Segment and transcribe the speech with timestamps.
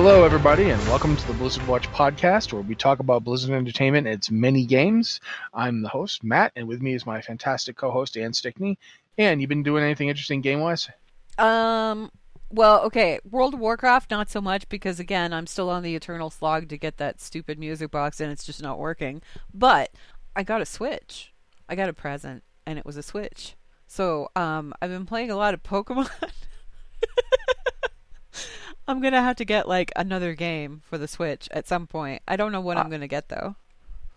[0.00, 4.06] Hello, everybody, and welcome to the Blizzard Watch podcast, where we talk about Blizzard Entertainment
[4.06, 5.20] and its many games.
[5.52, 8.78] I'm the host, Matt, and with me is my fantastic co-host, Ann Stickney.
[9.18, 10.88] Ann, you been doing anything interesting game-wise?
[11.36, 12.12] Um,
[12.48, 16.30] well, okay, World of Warcraft, not so much because again, I'm still on the eternal
[16.30, 19.20] slog to get that stupid music box, and it's just not working.
[19.52, 19.90] But
[20.36, 21.34] I got a Switch.
[21.68, 23.56] I got a present, and it was a Switch.
[23.88, 26.08] So, um, I've been playing a lot of Pokemon.
[28.88, 32.22] I'm gonna have to get like another game for the Switch at some point.
[32.26, 33.54] I don't know what Uh, I'm gonna get though.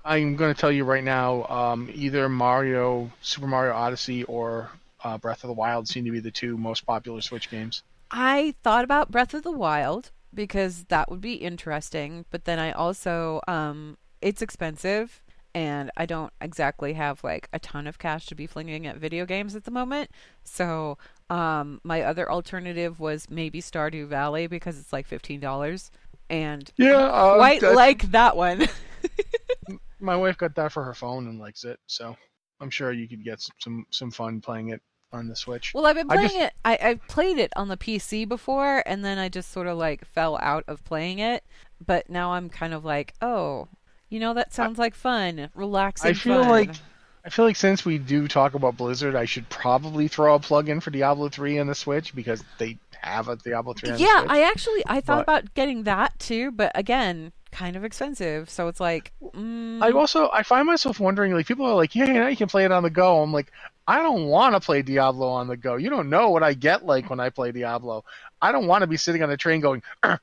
[0.04, 4.72] I'm going to tell you right now, um, either Mario, Super Mario Odyssey, or
[5.04, 7.84] uh, Breath of the Wild seem to be the two most popular Switch games.
[8.10, 12.72] I thought about Breath of the Wild because that would be interesting, but then I
[12.72, 15.22] also um it's expensive
[15.54, 19.26] and I don't exactly have like a ton of cash to be flinging at video
[19.26, 20.10] games at the moment.
[20.44, 20.98] So,
[21.32, 25.90] um my other alternative was maybe Stardew Valley because it's like $15
[26.30, 28.68] and Yeah, uh, quite that's- like that one.
[30.00, 32.16] my wife got that for her phone and likes it, so
[32.60, 34.82] I'm sure you could get some some, some fun playing it
[35.14, 35.74] on the Switch.
[35.74, 36.54] Well, I've been I playing just- it.
[36.64, 40.06] I, I've played it on the PC before, and then I just sort of like
[40.06, 41.44] fell out of playing it.
[41.86, 43.68] But now I'm kind of like, oh,
[44.10, 46.12] you know, that sounds like fun, relaxing.
[46.12, 46.50] I feel fun.
[46.50, 46.76] like
[47.24, 50.70] I feel like since we do talk about Blizzard, I should probably throw a plug
[50.70, 54.02] in for Diablo 3 on the Switch because they have a Diablo 3 on the
[54.02, 54.26] yeah.
[54.28, 58.50] I actually I thought But- about getting that too, but again, kind of expensive.
[58.50, 62.06] So it's like, mm, I also I find myself wondering like people are like, yeah,
[62.06, 63.22] now you can play it on the go.
[63.22, 63.52] I'm like,
[63.88, 65.76] I don't want to play Diablo on the go.
[65.76, 68.04] You don't know what I get like when I play Diablo.
[68.42, 70.22] I don't want to be sitting on a train going, like,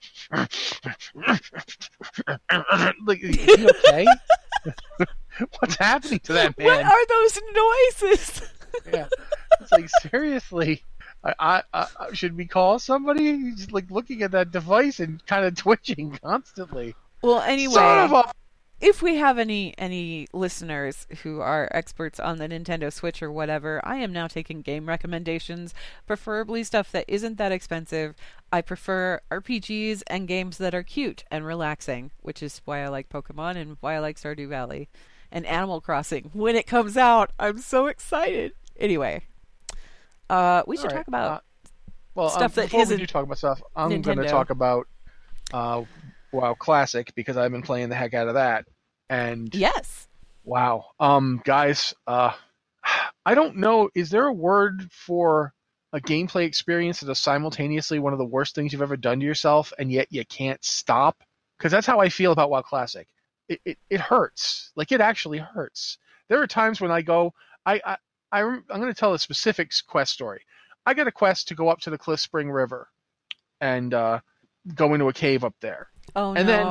[3.25, 4.07] okay?
[5.61, 6.67] What's happening to that man?
[6.67, 8.43] what are those noises?
[8.93, 9.07] yeah,
[9.61, 10.83] it's like seriously.
[11.25, 13.37] I, I, I should we call somebody?
[13.37, 16.95] He's like looking at that device and kind of twitching constantly.
[17.23, 18.33] well, anyway, a
[18.81, 23.81] if we have any any listeners who are experts on the Nintendo Switch or whatever,
[23.85, 25.75] I am now taking game recommendations,
[26.07, 28.15] preferably stuff that isn't that expensive.
[28.53, 33.09] I prefer RPGs and games that are cute and relaxing, which is why I like
[33.09, 34.89] Pokemon and why I like Stardew Valley
[35.31, 37.33] and Animal Crossing when it comes out.
[37.39, 38.53] I'm so excited.
[38.79, 39.23] Anyway,
[40.31, 41.41] uh, we should right, talk about uh,
[42.15, 44.51] well, stuff um, that before we isn't do talk about stuff, I'm going to talk
[44.51, 44.87] about
[45.53, 45.83] uh,
[46.33, 48.67] WoW Classic because I've been playing the heck out of that.
[49.11, 50.07] And yes.
[50.45, 52.33] wow, um, guys, uh,
[53.25, 53.89] I don't know.
[53.95, 55.53] Is there a word for
[55.93, 59.27] a gameplay experience that is simultaneously one of the worst things you've ever done to
[59.27, 61.23] yourself, and yet you can't stop?
[61.57, 63.09] Because that's how I feel about WoW Classic.
[63.49, 64.71] It, it it hurts.
[64.77, 65.99] Like it actually hurts.
[66.29, 67.33] There are times when I go,
[67.65, 67.97] I, I,
[68.31, 70.43] I, I'm going to tell a specific quest story.
[70.85, 72.89] I got a quest to go up to the Cliff Spring River,
[73.61, 74.21] and uh,
[74.75, 75.89] go into a cave up there.
[76.15, 76.67] Oh And then-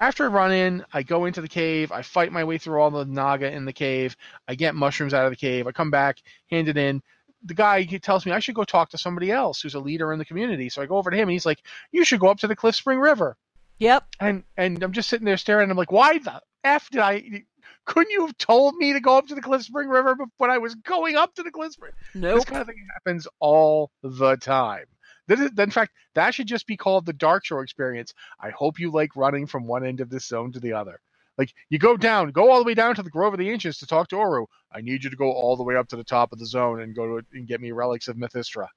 [0.00, 1.92] After I run in, I go into the cave.
[1.92, 4.16] I fight my way through all the Naga in the cave.
[4.48, 5.66] I get mushrooms out of the cave.
[5.68, 6.18] I come back,
[6.50, 7.00] hand it in.
[7.44, 10.12] The guy he tells me I should go talk to somebody else who's a leader
[10.12, 10.68] in the community.
[10.70, 11.62] So I go over to him, and he's like,
[11.92, 13.36] "You should go up to the Cliff Spring River."
[13.82, 14.04] Yep.
[14.20, 15.68] And and I'm just sitting there staring.
[15.68, 17.42] I'm like, "Why the f did I?
[17.84, 20.58] Couldn't you have told me to go up to the Cliff Spring River when I
[20.58, 22.46] was going up to the Cliff Spring?" This Nope.
[22.46, 24.84] kind of thing happens all the time.
[25.28, 28.14] Is, in fact, that should just be called the Dark Shore experience.
[28.38, 31.00] I hope you like running from one end of this zone to the other.
[31.36, 33.78] Like you go down, go all the way down to the Grove of the Ancients
[33.78, 34.46] to talk to Onu.
[34.70, 36.80] I need you to go all the way up to the top of the zone
[36.82, 38.68] and go to and get me relics of Mathystra.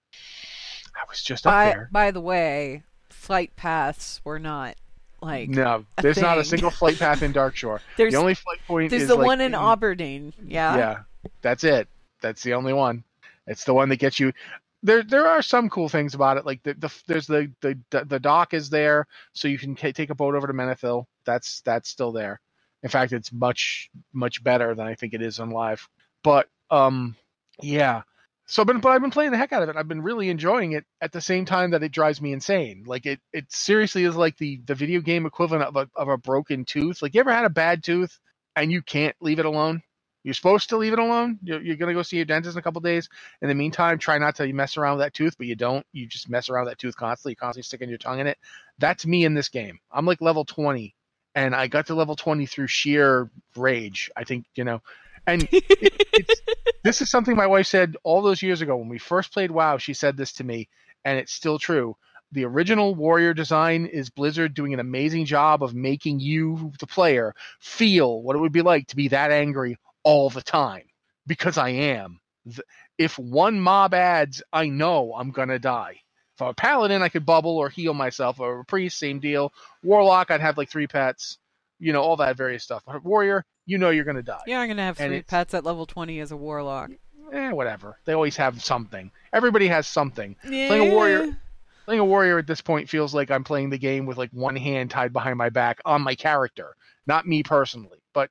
[0.96, 1.90] I was just up By, there.
[1.92, 4.78] by the way, flight paths were not
[5.22, 7.82] like No, there's not a single flight path in Dark Shore.
[7.98, 10.34] there's the only flight point there's is the like one in Auberdine.
[10.46, 10.78] Yeah.
[10.78, 11.00] Yeah,
[11.42, 11.88] that's it.
[12.22, 13.04] That's the only one.
[13.48, 14.34] It's the one that gets you.
[14.84, 16.46] There, there are some cool things about it.
[16.46, 20.10] Like the, the there's the, the the dock is there, so you can ta take
[20.10, 21.06] a boat over to Menethil.
[21.26, 22.40] That's that's still there.
[22.84, 25.88] In fact, it's much much better than I think it is on live.
[26.24, 27.16] But um,
[27.62, 28.04] yeah.
[28.48, 29.76] So, I've been, but I've been playing the heck out of it.
[29.76, 30.86] I've been really enjoying it.
[31.02, 32.84] At the same time that it drives me insane.
[32.86, 36.18] Like it, it seriously is like the the video game equivalent of a of a
[36.18, 37.02] broken tooth.
[37.02, 38.20] Like you ever had a bad tooth
[38.56, 39.82] and you can't leave it alone?
[40.26, 41.38] You're supposed to leave it alone.
[41.44, 43.08] You're, you're going to go see your dentist in a couple days.
[43.44, 45.86] In the meantime, try not to mess around with that tooth, but you don't.
[45.92, 47.34] You just mess around with that tooth constantly.
[47.34, 48.40] You're constantly sticking your tongue in it.
[48.80, 49.78] That's me in this game.
[49.92, 50.96] I'm like level 20,
[51.36, 54.10] and I got to level 20 through sheer rage.
[54.16, 54.82] I think, you know.
[55.28, 56.42] And it, it's,
[56.86, 59.80] this is something my wife said all those years ago when we first played WoW.
[59.80, 60.70] She said this to me,
[61.04, 61.98] and it's still true.
[62.32, 67.34] The original warrior design is Blizzard doing an amazing job of making you, the player,
[67.60, 70.84] feel what it would be like to be that angry all the time
[71.26, 72.20] because I am.
[73.00, 76.02] If one mob adds, I know I'm gonna die.
[76.36, 78.40] If I'm a paladin, I could bubble or heal myself.
[78.40, 79.52] Or a priest, same deal.
[79.82, 81.40] Warlock, I'd have like three pets.
[81.80, 82.84] You know, all that various stuff.
[82.86, 84.42] But warrior, you know you're gonna die.
[84.48, 86.92] Yeah, I'm gonna have And three pets at level twenty as a warlock.
[87.34, 87.98] Eh, whatever.
[88.06, 89.12] They always have something.
[89.34, 90.36] Everybody has something.
[90.44, 91.38] Playing a warrior,
[91.86, 94.56] playing a warrior at this point feels like I'm playing the game with like one
[94.56, 96.76] hand tied behind my back on my character,
[97.08, 98.00] not me personally.
[98.14, 98.30] But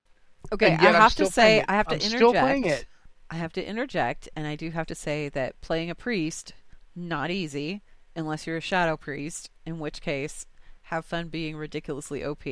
[0.52, 1.64] Okay, I yet I'm have to say.
[1.66, 2.16] I have to I'm interject.
[2.18, 2.86] still playing it.
[3.30, 6.52] I have to interject, and I do have to say that playing a priest
[6.94, 7.82] not easy
[8.14, 10.46] unless you're a shadow priest, in which case
[10.88, 12.44] have fun being ridiculously OP.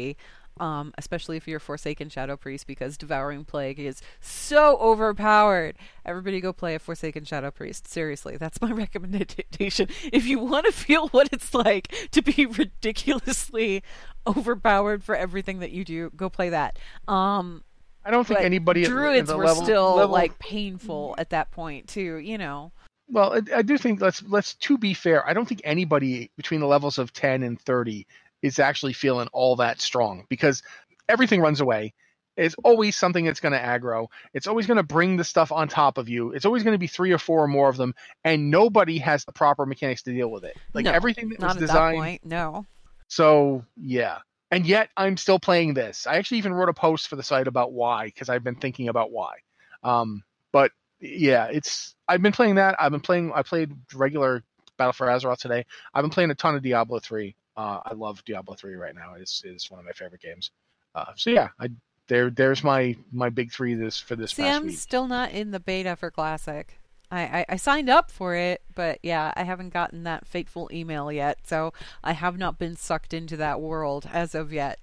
[0.60, 5.76] Um, especially if you're a Forsaken Shadow Priest, because Devouring Plague is so overpowered.
[6.04, 7.88] Everybody go play a Forsaken Shadow Priest.
[7.88, 9.88] Seriously, that's my recommendation.
[10.12, 13.82] If you want to feel what it's like to be ridiculously
[14.26, 16.78] overpowered for everything that you do, go play that.
[17.08, 17.64] Um,
[18.05, 21.50] I don't think anybody at druids the were level, still level- like painful at that
[21.50, 22.16] point too.
[22.16, 22.72] You know.
[23.08, 26.60] Well, I, I do think let's let's to be fair, I don't think anybody between
[26.60, 28.06] the levels of 10 and 30
[28.43, 30.62] is actually feeling all that strong because
[31.09, 31.94] everything runs away.
[32.37, 34.06] It's always something that's going to aggro.
[34.33, 36.33] It's always going to bring the stuff on top of you.
[36.33, 37.94] It's always going to be three or four or more of them,
[38.25, 40.56] and nobody has the proper mechanics to deal with it.
[40.73, 41.97] Like No, everything that Not was at that designed.
[41.99, 42.25] point.
[42.25, 42.65] No.
[43.09, 44.19] So yeah,
[44.50, 46.06] and yet I'm still playing this.
[46.06, 48.89] I actually even wrote a post for the site about why because I've been thinking
[48.89, 49.35] about why.
[49.83, 50.23] Um,
[50.53, 52.77] but yeah, it's I've been playing that.
[52.79, 53.33] I've been playing.
[53.35, 54.43] I played regular
[54.79, 55.67] Battle for Azeroth today.
[55.93, 57.35] I've been playing a ton of Diablo three.
[57.56, 59.14] Uh, I love Diablo three right now.
[59.19, 60.50] It's is one of my favorite games.
[60.94, 61.69] Uh, so yeah, I
[62.08, 64.78] there there's my my big three this for this See, I'm week.
[64.78, 66.78] still not in the beta for Classic.
[67.10, 71.12] I, I, I signed up for it, but yeah, I haven't gotten that fateful email
[71.12, 74.78] yet, so I have not been sucked into that world as of yet.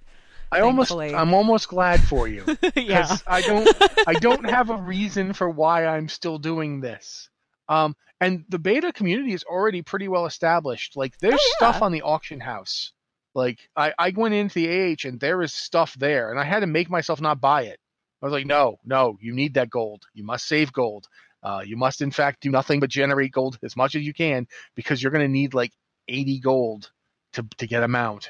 [0.52, 2.44] I almost I'm almost glad for you.
[2.76, 3.16] yeah.
[3.26, 3.68] I don't
[4.06, 7.29] I don't have a reason for why I'm still doing this.
[7.70, 10.94] Um, and the beta community is already pretty well established.
[10.96, 12.92] Like there's Oh, stuff on the auction house.
[13.34, 16.60] Like I, I went into the AH and there is stuff there, and I had
[16.60, 17.78] to make myself not buy it.
[18.22, 20.02] I was like, no, no, you need that gold.
[20.12, 21.06] You must save gold.
[21.42, 24.46] Uh, you must in fact do nothing but generate gold as much as you can
[24.74, 25.72] because you're going to need like
[26.08, 26.90] 80 gold
[27.32, 28.28] to to get a mount.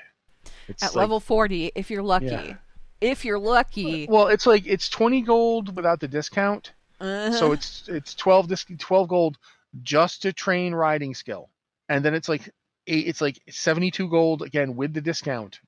[0.68, 2.26] It's At like- level 40, if you're lucky.
[2.26, 2.54] Yeah.
[3.00, 4.06] If you're lucky.
[4.08, 6.72] well, it's like it's 20 gold without the discount.
[7.00, 7.32] Uh-huh.
[7.32, 9.38] So it's it's 12 dis- 12 gold
[9.82, 11.48] just to train riding skill.
[11.88, 12.52] And then it's like
[12.86, 15.60] eight, it's like 72 gold again with the discount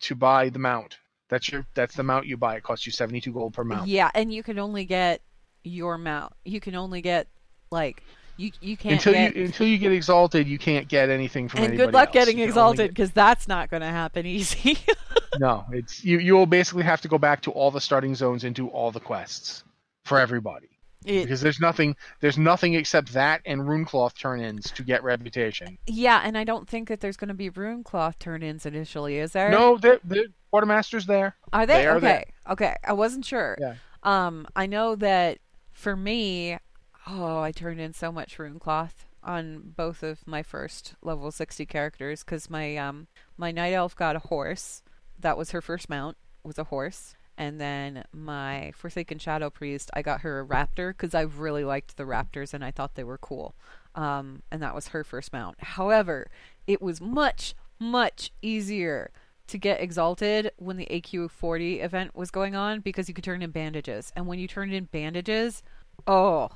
[0.00, 0.98] to buy the mount.
[1.28, 2.56] That's your that's the mount you buy.
[2.56, 3.88] It costs you 72 gold per mount.
[3.88, 5.22] Yeah, and you can only get
[5.64, 6.32] your mount.
[6.44, 7.26] You can only get
[7.70, 8.02] like
[8.36, 11.64] you you can't Until get you until you get exalted, you can't get anything from
[11.64, 12.26] and good luck else.
[12.26, 14.78] getting exalted because that's not going to happen easy.
[15.38, 18.44] no, it's you you will basically have to go back to all the starting zones
[18.44, 19.64] and do all the quests
[20.04, 20.75] for everybody.
[21.06, 25.78] It- Because there's nothing there's nothing except that and runecloth turn-ins to get reputation.
[25.86, 29.32] yeah, and I don't think that there's going to be rune cloth turn-ins initially, is
[29.32, 29.50] there?
[29.50, 30.00] No, the
[30.50, 31.36] quartermaster's there.
[31.52, 31.74] Are they?
[31.82, 32.06] They are okay.
[32.06, 32.52] there.
[32.52, 32.76] Okay.
[32.84, 33.56] I wasn't sure.
[33.60, 33.74] Yeah.
[34.02, 35.38] Um, I know that
[35.72, 36.58] for me,
[37.06, 41.66] oh, I turned in so much rune cloth on both of my first level 60
[41.66, 44.82] characters because my um my night elf got a horse.
[45.18, 46.16] That was her first mount.
[46.44, 47.16] Was a horse.
[47.38, 51.96] And then my Forsaken Shadow Priest, I got her a raptor because I really liked
[51.96, 53.54] the raptors and I thought they were cool.
[53.94, 55.56] Um, and that was her first mount.
[55.62, 56.28] However,
[56.66, 59.10] it was much, much easier
[59.48, 63.50] to get exalted when the AQ40 event was going on because you could turn in
[63.50, 64.12] bandages.
[64.16, 65.62] And when you turned in bandages,
[66.06, 66.48] oh,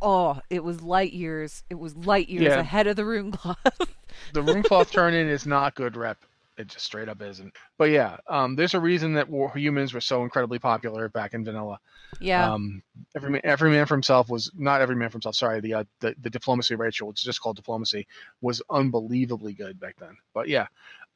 [0.00, 1.64] oh, it was light years.
[1.70, 2.60] It was light years Yeah.
[2.60, 3.58] ahead of the rune cloth.
[4.32, 6.18] the runecloth turn-in is not good rep.
[6.60, 7.54] It just straight up isn't.
[7.78, 11.44] But yeah, um, there's a reason that war humans were so incredibly popular back in
[11.44, 11.80] vanilla.
[12.20, 12.52] yeah.
[12.52, 12.82] Um,
[13.16, 15.36] every man, every man for himself was not every man for himself.
[15.36, 18.06] Sorry, the uh, the, the diplomacy ritual, it's just called diplomacy,
[18.40, 20.16] was unbelievably good back then.
[20.34, 20.66] But yeah,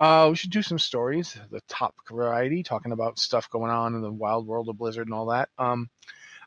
[0.00, 4.00] uh, we should do some stories, the top variety, talking about stuff going on in
[4.00, 5.50] the wild world of Blizzard and all that.
[5.58, 5.88] Um,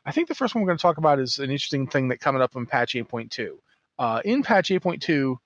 [0.04, 2.20] I think the first one we're going to talk about is an interesting thing that
[2.20, 3.50] coming up in patch 8.2.
[3.98, 5.36] Uh, in patch 8.2,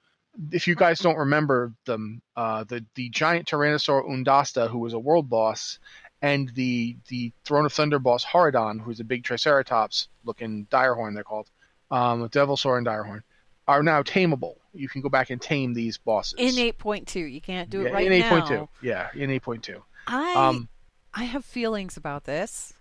[0.50, 4.98] if you guys don't remember them, uh, the the giant Tyrannosaur Oondasta, who was a
[4.98, 5.78] world boss,
[6.22, 11.24] and the the Throne of Thunder boss Horridon, who's a big Triceratops looking Direhorn, they're
[11.24, 11.48] called,
[11.90, 13.22] um, Devilsaur and Direhorn,
[13.68, 14.54] are now tameable.
[14.74, 16.34] You can go back and tame these bosses.
[16.38, 18.40] in 8.2, you can't do it right in now.
[18.40, 18.68] 8.2.
[18.80, 19.82] Yeah, in 8.2.
[20.06, 20.68] I Um,
[21.12, 22.72] I have feelings about this.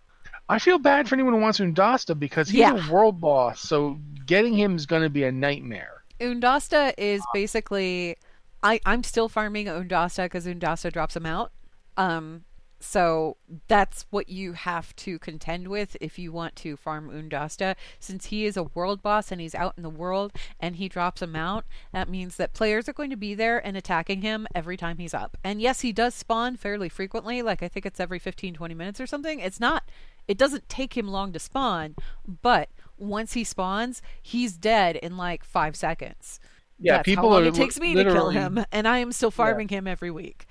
[0.48, 2.88] I feel bad for anyone who wants Oondasta because he's Yeah.
[2.88, 6.01] a world boss, so getting him is going to be a nightmare.
[6.22, 8.16] Oondasta is basically
[8.64, 11.52] I I'm still farming Oondasta because Oondasta drops them out.
[11.98, 12.46] Um
[12.80, 13.38] So
[13.68, 17.76] that's what you have to contend with if you want to farm Oondasta.
[18.00, 21.22] Since he is a world boss and he's out in the world and he drops
[21.22, 24.78] a mount, that means that players are going to be there and attacking him every
[24.78, 25.38] time he's up.
[25.44, 29.00] And yes, he does spawn fairly frequently, like I think it's every 15, 20 minutes
[29.00, 29.40] or something.
[29.40, 29.84] It's not,
[30.28, 31.96] it doesn't take him long to spawn,
[32.42, 32.70] but
[33.02, 36.40] once he spawns, he's dead in like five seconds.
[36.80, 39.12] Yeah, That's people how long are it takes me to kill him, and I am
[39.12, 40.46] still farming him every week.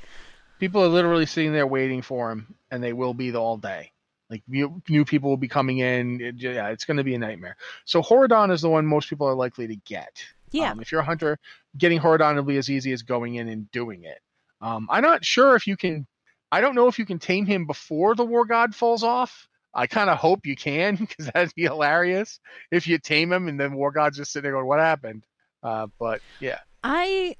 [0.59, 3.93] people are literally sitting there waiting for him, and they will be the all day.
[4.29, 6.21] Like new, new people will be coming in.
[6.21, 7.57] It- yeah, it's going to be a nightmare.
[7.85, 10.23] So Horridon is the one most people are likely to get.
[10.53, 10.71] Yeah.
[10.71, 11.39] Um, if you're a hunter,
[11.79, 14.21] getting Horridon will be as easy as going in and doing it.
[14.61, 16.07] Um, I'm not sure if you can.
[16.53, 19.49] I don't know if you can tame him before the War God falls off.
[19.75, 23.59] I kind of hope you can because that'd be hilarious if you tame him and
[23.59, 25.25] then War God's just sitting there going, "What happened?"
[25.63, 27.37] Uh, but yeah, I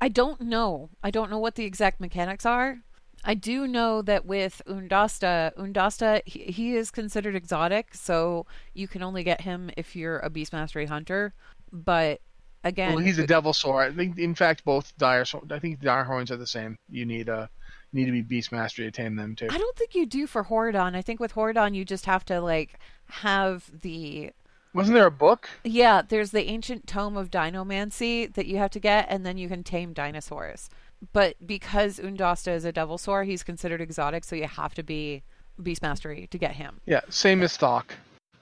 [0.00, 0.90] I don't know.
[1.02, 2.78] I don't know what the exact mechanics are.
[3.24, 9.02] I do know that with Oondasta, Oondasta he, he is considered exotic, so you can
[9.02, 11.34] only get him if you're a Beast Mastery hunter.
[11.72, 12.20] But
[12.62, 13.92] again, well, he's a devil sword.
[13.92, 15.24] I think, in fact, both dire.
[15.50, 16.76] I think dire horns are the same.
[16.88, 17.57] You need a you
[17.92, 19.48] need to be beast mastery to tame them too.
[19.50, 20.94] I don't think you do for Horridon.
[20.94, 24.30] I think with Horridon you just have to like have the
[24.74, 25.48] Wasn't there a book?
[25.64, 29.48] yeah, there's the ancient tome of Dinomancy that you have to get, and then you
[29.48, 30.68] can tame dinosaurs.
[31.12, 35.22] But because Oondasta is a Devilsaur, he's considered exotic, so you have to be
[35.62, 36.80] beast mastery to get him.
[36.86, 37.84] Yeah, same as Thok.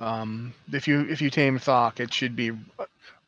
[0.00, 2.52] Um, if you if you tame Thok, it should be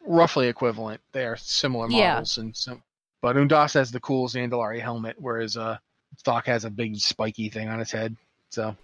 [0.06, 1.00] roughly equivalent.
[1.12, 2.14] They are similar Yeah.
[2.14, 2.82] models and some.
[3.20, 5.76] But Undas has the cool Zandalari helmet, whereas uh,
[6.24, 8.16] Thok has a big spiky thing on its head.
[8.50, 8.76] So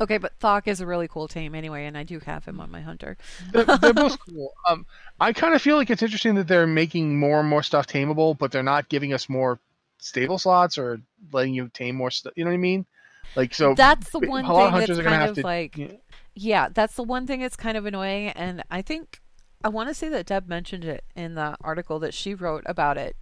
[0.00, 2.70] Okay, but Thok is a really cool tame anyway, and I do have him on
[2.70, 3.16] my hunter.
[3.52, 4.52] they're, they're both cool.
[4.68, 4.86] Um,
[5.20, 8.38] I kind of feel like it's interesting that they're making more and more stuff tameable,
[8.38, 9.58] but they're not giving us more
[9.98, 11.00] stable slots or
[11.32, 12.32] letting you tame more stuff.
[12.36, 12.86] You know what I mean?
[13.34, 13.74] Like so.
[13.74, 15.88] That's the one thing hunters that's kind have of to- like yeah.
[16.34, 19.20] yeah, that's the one thing that's kind of annoying, and I think
[19.64, 22.96] I want to say that Deb mentioned it in the article that she wrote about
[22.96, 23.16] it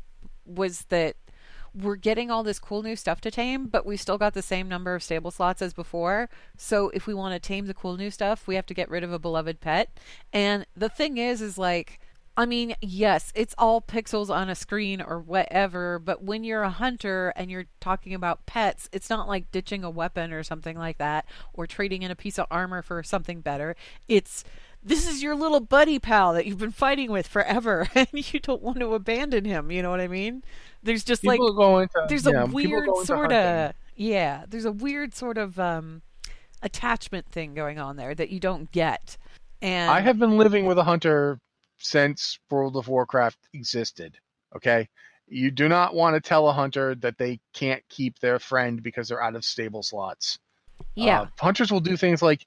[0.44, 1.16] was that
[1.76, 4.68] we're getting all this cool new stuff to tame, but we still got the same
[4.68, 6.28] number of stable slots as before.
[6.56, 9.04] So if we want to tame the cool new stuff, we have to get rid
[9.04, 9.90] of a beloved pet.
[10.32, 12.00] And the thing is, is like,
[12.38, 16.70] I mean, yes, it's all pixels on a screen or whatever, but when you're a
[16.70, 20.98] hunter and you're talking about pets, it's not like ditching a weapon or something like
[20.98, 23.74] that or trading in a piece of armor for something better.
[24.06, 24.44] It's
[24.86, 28.62] this is your little buddy pal that you've been fighting with forever and you don't
[28.62, 30.42] want to abandon him, you know what I mean?
[30.82, 34.72] There's just like People go into there's yeah, a weird sort of yeah there's a
[34.72, 36.02] weird sort of um
[36.62, 39.16] attachment thing going on there that you don't get
[39.62, 41.40] and I have been living with a hunter
[41.78, 44.16] since World of Warcraft existed.
[44.54, 44.88] Okay.
[45.28, 49.08] You do not want to tell a hunter that they can't keep their friend because
[49.08, 50.38] they're out of stable slots.
[50.94, 52.46] yeah Uh, hunters will do things like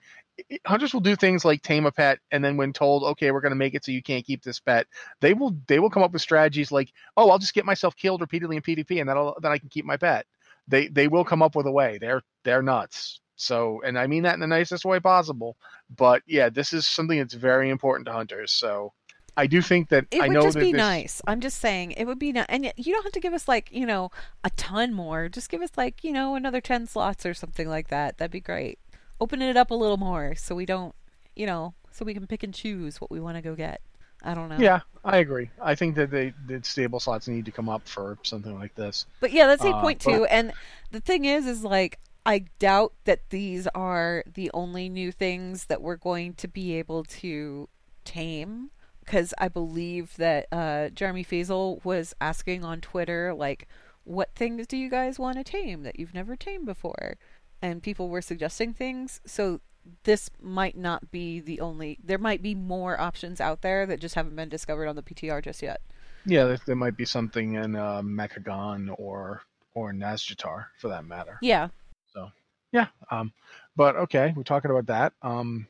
[0.65, 3.51] hunters will do things like tame a pet and then when told okay we're going
[3.51, 4.86] to make it so you can't keep this pet
[5.22, 8.22] they will they will come up with strategies like oh i'll just get myself killed
[8.22, 10.25] repeatedly in pvp and that'll then i can keep my pet.
[10.67, 11.98] They they will come up with a way.
[12.00, 13.22] They're they're nuts.
[13.36, 15.58] So and i mean that in the nicest way possible.
[15.96, 18.51] But yeah this is something that's very important to hunters.
[18.51, 18.93] So
[19.38, 21.22] i do think that it i would know just be this, nice.
[21.27, 23.69] I'm just saying it would be nice and you don't have to give us like
[23.72, 24.12] you know
[24.43, 25.29] a ton more.
[25.29, 28.17] Just give us like you know another 10 slots or something like that.
[28.17, 28.79] That'd be great
[29.20, 30.96] open it up a little more so we don't
[31.36, 33.82] you know so we can pick and choose what we want to go get
[34.24, 37.52] i don't know yeah i agree i think that they the stable slots need to
[37.52, 40.26] come up for something like this But yeah, that's eight Uh, point two.
[40.26, 40.54] And
[40.92, 45.82] the thing is, is like I doubt that these are the only new things that
[45.82, 47.70] we're going to be able to
[48.06, 48.72] tame.
[49.04, 53.68] Because I believe that uh, Jeremy Feasel was asking on Twitter, like,
[54.04, 57.16] what things do you guys want to tame that you've never tamed before?
[57.62, 59.20] And people were suggesting things.
[59.25, 59.62] So
[60.04, 61.98] this might not be the only.
[62.04, 65.44] There might be more options out there that just haven't been discovered on the PTR
[65.44, 65.82] just yet.
[66.25, 69.42] Yeah, there, there might be something in uh, Mechagon or
[69.74, 71.38] or Nazjatar for that matter.
[71.42, 71.70] Yeah.
[72.13, 72.30] So
[72.72, 72.88] yeah.
[73.12, 73.32] Um,
[73.75, 75.13] but okay, we're talking about that.
[75.22, 75.68] Um,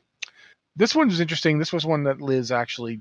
[0.76, 1.58] this one was interesting.
[1.58, 3.00] This was one that Liz actually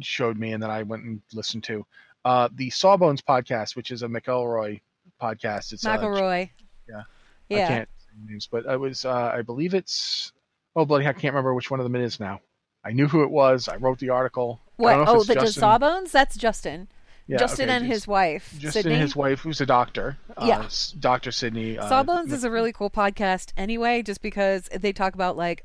[0.00, 1.86] showed me and that I went and listened to.
[2.24, 4.80] Uh, the Sawbones podcast, which is a McElroy
[5.22, 5.72] podcast.
[5.72, 6.50] It's uh, McElroy.
[6.88, 6.96] yeah.
[6.98, 7.04] I
[7.48, 7.68] Yeah.
[7.68, 10.32] can't say names, but I was uh, I believe it's
[10.74, 12.40] oh bloody I can't remember which one of them it is now.
[12.84, 13.68] I knew who it was.
[13.68, 14.60] I wrote the article.
[14.76, 14.94] What?
[14.94, 16.12] don't know if Oh, the Justin- Sawbones?
[16.12, 16.88] That's Justin.
[17.28, 18.92] Yeah, Justin okay, and his wife, Justin Sydnee.
[18.92, 20.16] and his wife, who's a doctor.
[20.36, 20.68] Uh, Yeah.
[21.00, 21.30] Dr.
[21.30, 21.76] Sydnee.
[21.76, 25.64] Uh, Sawbones is a really cool podcast anyway, just because they talk about like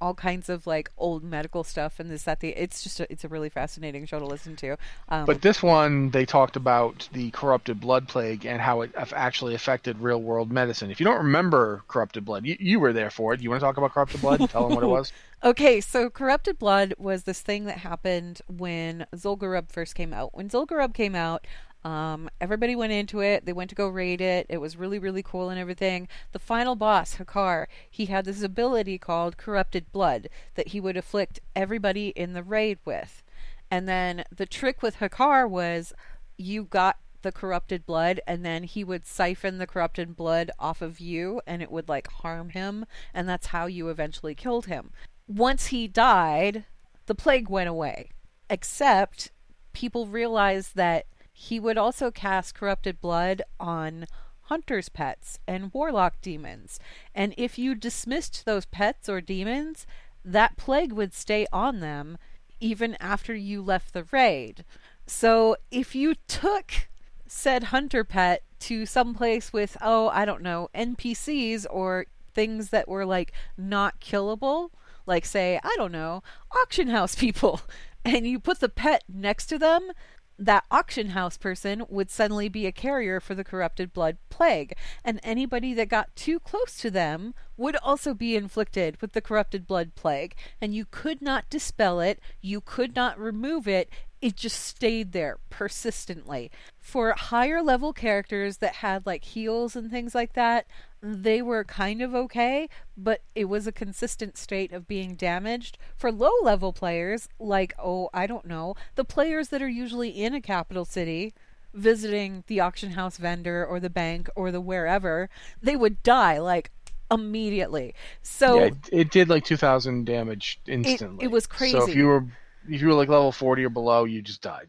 [0.00, 3.24] all kinds of like old medical stuff and this that the it's just a, it's
[3.24, 4.76] a really fascinating show to listen to.
[5.08, 9.54] Um, But this one, they talked about the corrupted blood plague and how it actually
[9.54, 10.90] affected real world medicine.
[10.90, 13.40] If you don't remember corrupted blood, you, you were there for it.
[13.40, 14.48] You want to talk about corrupted blood?
[14.50, 15.12] Tell them what it was.
[15.42, 20.34] Okay, so corrupted blood was this thing that happened when Zul'Gurub first came out.
[20.34, 21.46] When Zul'Gurub came out,
[21.84, 23.46] um, everybody went into it.
[23.46, 24.46] They went to go raid it.
[24.48, 26.08] It was really, really cool and everything.
[26.32, 31.40] The final boss, Hakkar, he had this ability called corrupted blood that he would afflict
[31.54, 33.22] everybody in the raid with.
[33.70, 35.92] And then the trick with Hakkar was
[36.36, 41.00] you got the corrupted blood and then he would siphon the corrupted blood off of
[41.00, 44.92] you and it would like harm him and that's how you eventually killed him
[45.28, 46.64] once he died,
[47.06, 48.10] the plague went away.
[48.48, 49.30] Except
[49.74, 51.06] people realized that
[51.40, 54.06] he would also cast corrupted blood on
[54.42, 56.80] hunter's pets and warlock demons.
[57.14, 59.86] And if you dismissed those pets or demons,
[60.24, 62.18] that plague would stay on them
[62.58, 64.64] even after you left the raid.
[65.06, 66.88] So if you took
[67.28, 72.88] said hunter pet to some place with, oh, I don't know, NPCs or things that
[72.88, 74.70] were like not killable,
[75.06, 77.62] like say i don't know auction house people
[78.04, 79.90] and you put the pet next to them
[80.38, 84.74] that auction house person would suddenly be a carrier for the corrupted blood plague.
[85.04, 89.66] And anybody that got too close to them would also be inflicted with the corrupted
[89.66, 90.36] blood plague.
[90.60, 92.20] And you could not dispel it.
[92.40, 93.90] You could not remove it
[94.20, 100.14] it just stayed there persistently for higher level characters that had like heals and things
[100.14, 100.66] like that
[101.00, 105.78] they were kind of okay, but it was a consistent state of being damaged.
[105.96, 110.34] For low level players, like, oh, I don't know, the players that are usually in
[110.34, 111.34] a capital city
[111.74, 115.28] visiting the auction house vendor or the bank or the wherever,
[115.62, 116.72] they would die like
[117.10, 117.94] immediately.
[118.22, 121.24] So yeah, it, it did like 2,000 damage instantly.
[121.24, 121.78] It, it was crazy.
[121.78, 122.24] So if you were
[122.68, 124.68] if you were like level 40 or below, you just died.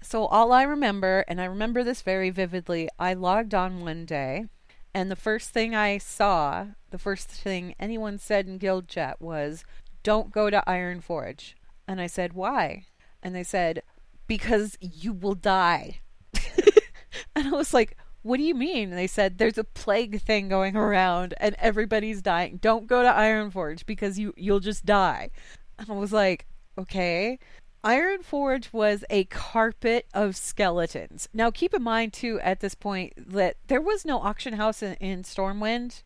[0.00, 4.46] So all I remember, and I remember this very vividly, I logged on one day
[4.94, 9.64] and the first thing I saw, the first thing anyone said in guild chat was,
[10.02, 11.54] "Don't go to Ironforge."
[11.86, 12.86] And I said, "Why?"
[13.22, 13.82] And they said,
[14.26, 16.00] "Because you will die."
[17.36, 20.48] and I was like, "What do you mean?" And they said, "There's a plague thing
[20.48, 22.56] going around and everybody's dying.
[22.56, 25.30] Don't go to Ironforge because you you'll just die."
[25.78, 26.46] And I was like,
[26.78, 27.38] "Okay."
[27.84, 31.28] Ironforge was a carpet of skeletons.
[31.32, 34.94] Now, keep in mind, too, at this point, that there was no auction house in,
[34.94, 36.02] in Stormwind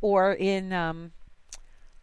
[0.00, 1.12] or in, um,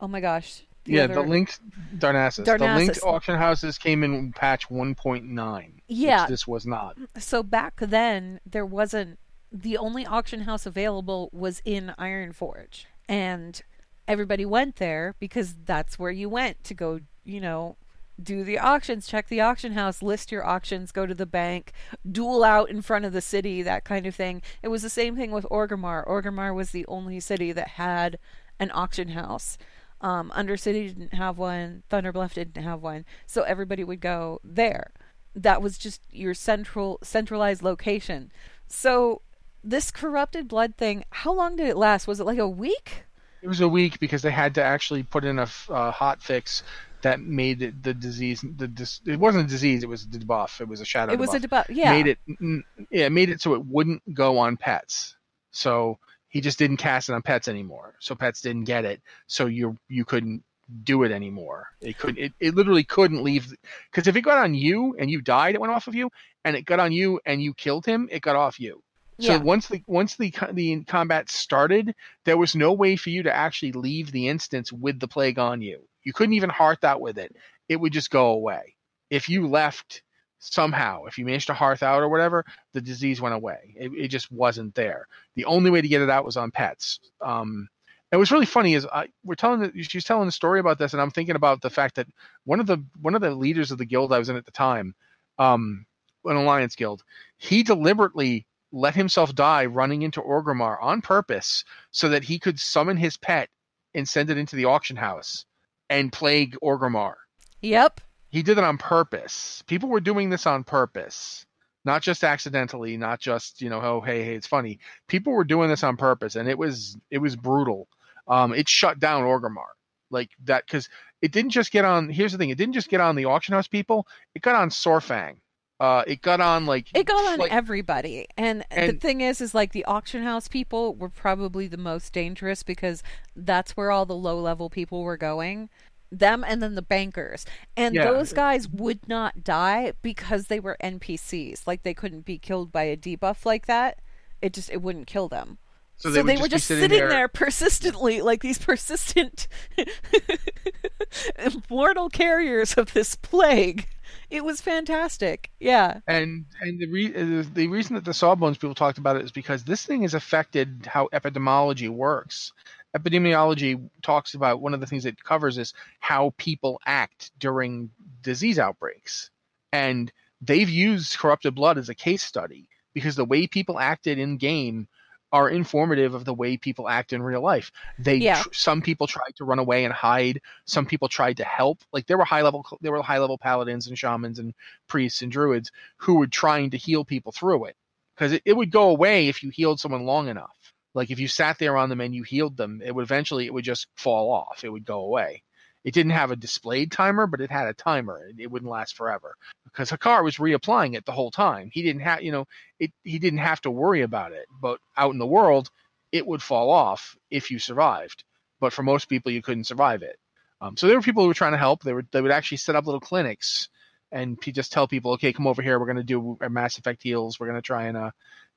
[0.02, 0.64] oh my gosh.
[0.84, 1.16] The yeah, other...
[1.16, 1.60] the linked
[1.98, 2.46] Darnassus.
[2.46, 2.60] Darnassus.
[2.60, 5.72] The linked auction houses came in patch 1.9.
[5.88, 6.28] Yeah.
[6.28, 6.98] this was not.
[7.18, 9.20] So back then, there wasn't,
[9.52, 12.86] the only auction house available was in Ironforge.
[13.08, 13.62] And
[14.06, 17.78] everybody went there because that's where you went to go, you know,
[18.22, 21.72] do the auctions, check the auction house, list your auctions, go to the bank,
[22.10, 24.42] duel out in front of the city, that kind of thing.
[24.64, 26.06] It was the same thing with Orgrimmar.
[26.08, 28.18] Orgrimmar was the only city that had
[28.60, 29.58] an auction house.
[30.02, 34.92] Um, Undercity didn't have one, Thunderbluff didn't have one, so everybody would go there.
[35.36, 38.32] That was just your central centralized location.
[38.68, 39.22] So
[39.64, 42.08] this corrupted blood thing, how long did it last?
[42.08, 43.04] Was it like a week?
[43.42, 46.64] It was a week because they had to actually put in a uh, hot fix
[47.02, 48.44] that made it the disease.
[48.44, 50.62] The dis, it wasn't a disease; it was a debuff.
[50.62, 51.14] It was a shadow.
[51.14, 51.66] It was a debuff.
[51.70, 51.92] Yeah.
[51.92, 52.20] Made it.
[52.30, 55.16] Mm, mm, yeah, made it so it wouldn't go on pets.
[55.52, 57.96] So he just didn't cast it on pets anymore.
[58.00, 59.02] So pets didn't get it.
[59.28, 60.44] So you you couldn't
[60.84, 61.68] do it anymore.
[61.82, 63.54] It could it, it literally couldn't leave
[63.92, 66.10] because if it got on you and you died, it went off of you,
[66.44, 68.84] and it got on you and you killed him, it got off you.
[69.20, 69.38] So yeah.
[69.38, 73.72] once the once the the combat started, there was no way for you to actually
[73.72, 75.88] leave the instance with the plague on you.
[76.08, 77.36] You couldn't even hearth out with it.
[77.68, 78.76] It would just go away.
[79.10, 80.04] If you left
[80.40, 83.76] somehow, if you managed to hearth out or whatever, the disease went away.
[83.76, 85.10] It, it just wasn't there.
[85.36, 87.02] The only way to get it out was on pets.
[87.20, 87.68] Um,
[88.14, 91.02] it was really funny is I, we're telling she's telling a story about this, and
[91.02, 92.08] I'm thinking about the fact that
[92.46, 94.52] one of the one of the leaders of the guild I was in at the
[94.52, 94.96] time,
[95.38, 95.86] um,
[96.24, 97.04] an alliance guild,
[97.36, 102.96] he deliberately let himself die running into Orgrimmar on purpose so that he could summon
[102.96, 103.50] his pet
[103.94, 105.44] and send it into the auction house
[105.90, 107.14] and plague Orgrimmar.
[107.62, 108.02] Yep.
[108.30, 109.64] He did it on purpose.
[109.68, 111.46] People were doing this on purpose.
[111.86, 114.80] Not just accidentally, not just, you know, oh hey, hey, it's funny.
[115.08, 117.88] People were doing this on purpose and it was it was brutal.
[118.28, 119.70] Um it shut down Orgrimmar.
[120.12, 120.90] Like that cuz
[121.22, 123.54] it didn't just get on here's the thing, it didn't just get on the auction
[123.54, 125.38] house people, it got on Saurfang.
[125.80, 129.40] Uh, it got on like it got on like, everybody, and, and, the thing is,
[129.42, 133.04] is like the auction house people were probably the most dangerous because
[133.36, 135.70] that's where all the low level people were going.
[136.10, 137.46] them and then the bankers.
[137.76, 138.06] And Yeah.
[138.06, 142.84] those guys would not die because they were npcs like they couldn't be killed by
[142.84, 144.00] a debuff like that.
[144.42, 145.58] It just it wouldn't kill them.
[145.98, 147.28] So so they they, would were just just sitting sitting, there- there...
[147.28, 149.48] persistently like these persistent
[151.70, 153.88] mortal carriers of this plague
[154.30, 155.50] it was fantastic.
[155.60, 156.02] Yeah.
[156.08, 159.32] And and the re- uh, the reason that the Sawbones people talked about it is
[159.32, 162.52] because this thing has affected how epidemiology works.
[162.96, 167.90] Epidemiology talks about one of the things it covers is how people act during
[168.22, 169.30] disease outbreaks,
[169.72, 170.12] and
[170.42, 174.88] they've used corrupted blood as a case study because the way people acted in game
[175.32, 177.72] are informative of the way people act in real life.
[178.00, 178.42] They Yeah.
[178.44, 180.42] tr- some people tried to run away and hide.
[180.66, 181.80] Some people tried to help.
[181.92, 184.54] Like there were high level there were high level paladins and shamans and
[184.88, 187.76] priests and druids who were trying to heal people through it
[188.16, 190.56] because it, it would go away if you healed someone long enough.
[190.94, 193.54] Like if you sat there on them and you healed them, it would eventually it
[193.54, 194.64] would just fall off.
[194.64, 195.44] It would go away.
[195.88, 198.30] It didn't have a displayed timer, but it had a timer.
[198.38, 201.70] It, wouldn't last forever because Hakkar was reapplying it the whole time.
[201.72, 202.46] He didn't have, you know,
[202.78, 202.92] it.
[203.06, 204.48] He didn't have to worry about it.
[204.52, 205.70] But out in the world,
[206.12, 208.26] it would fall off if you survived.
[208.60, 210.20] But for most people, you couldn't survive it.
[210.60, 211.84] Um, so there were people who were trying to help.
[211.84, 213.70] They were they would actually set up little clinics
[214.12, 215.80] and just tell people, okay, come over here.
[215.80, 217.40] We're going to do a Mass Effect heals.
[217.40, 218.12] We're going to try and uh,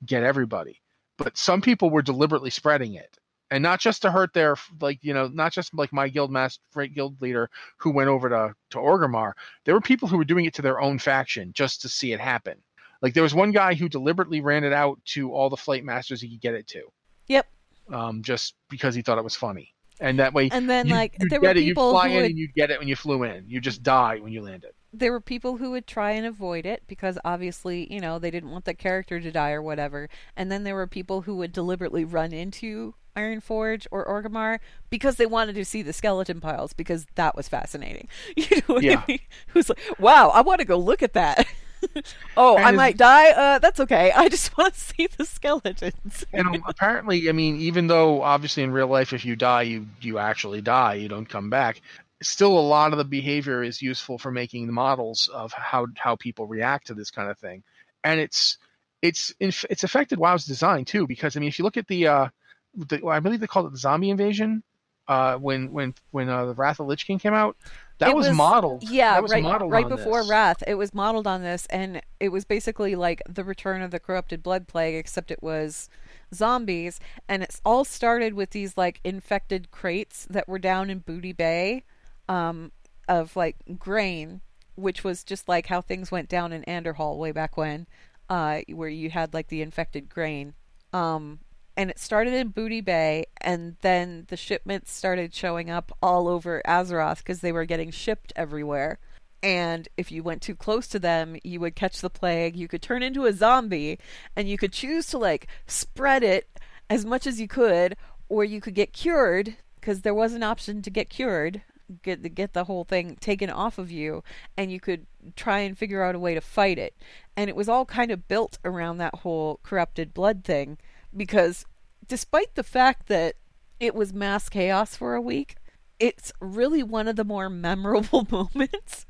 [0.04, 0.80] get everybody.
[1.16, 3.16] But some people were deliberately spreading it,
[3.50, 6.60] and not just to hurt their like you know not just like my guild master
[6.94, 9.32] guild leader who went over to to Orgrimmar.
[9.64, 12.20] There were people who were doing it to their own faction just to see it
[12.20, 12.56] happen.
[13.02, 16.20] Like there was one guy who deliberately ran it out to all the flight masters
[16.20, 16.82] he could get it to.
[17.28, 17.46] Yep.
[17.92, 21.16] Um, just because he thought it was funny, and that way and then you, like
[21.18, 22.96] you'd there were it, you'd fly who in would and you'd get it when you
[22.96, 23.44] flew in.
[23.48, 24.72] You just die when you landed.
[24.92, 28.50] there were people who would try and avoid it because obviously, you know, they didn't
[28.50, 30.08] want the character to die or whatever.
[30.36, 34.58] And then there were people who would deliberately run into Ironforge or Orgrimmar
[34.90, 38.08] because they wanted to see the skeleton piles because that was fascinating.
[38.36, 38.96] You know what Yeah.
[38.96, 39.20] I mean?
[39.48, 41.46] Who's like, wow, I want to go look at that.
[42.36, 43.30] oh, And I might die.
[43.30, 44.12] Uh, that's okay.
[44.12, 46.24] I just want to see the skeletons.
[46.32, 50.18] And apparently, I mean, even though obviously in real life, if you die, you you
[50.18, 50.94] actually die.
[50.94, 51.80] You don't come back.
[52.22, 56.16] Still, a lot of the behavior is useful for making the models of how how
[56.16, 57.64] people react to this kind of thing,
[58.04, 58.58] and it's
[59.02, 61.06] it's it's affected WoW's design too.
[61.06, 62.28] Because I mean, if you look at the, uh,
[62.74, 64.62] the I believe they called it the zombie invasion,
[65.08, 67.56] uh, when when when uh, the Wrath of Lich King came out,
[67.98, 68.88] that was, was- modeled.
[68.88, 70.30] Yeah, that was right, modeled right before this.
[70.30, 70.62] Wrath.
[70.66, 74.42] It was modeled on this, and it was basically like the return of the corrupted
[74.42, 75.88] blood plague, except it was
[76.32, 77.00] zombies.
[77.28, 81.82] And it's all started with these like infected crates that were down in Booty Bay,
[82.28, 82.72] um,
[83.08, 84.40] of like grain,
[84.76, 87.86] which was just like how things went down in Andorhal way back when,
[88.28, 90.54] uh, where you had like the infected grain.
[90.92, 91.40] Um,
[91.80, 96.60] and it started in Booty Bay, and then the shipments started showing up all over
[96.66, 98.98] Azeroth because they were getting shipped everywhere.
[99.42, 102.54] And if you went too close to them, you would catch the plague.
[102.54, 103.98] You could turn into a zombie,
[104.36, 106.50] and you could choose to like spread it
[106.90, 107.96] as much as you could,
[108.28, 111.62] or you could get cured because there was an option to get cured,
[112.02, 114.22] get get the whole thing taken off of you,
[114.54, 116.94] and you could try and figure out a way to fight it.
[117.38, 120.76] And it was all kind of built around that whole corrupted blood thing
[121.16, 121.64] because
[122.06, 123.36] despite the fact that
[123.78, 125.56] it was mass chaos for a week,
[125.98, 129.06] it's really one of the more memorable moments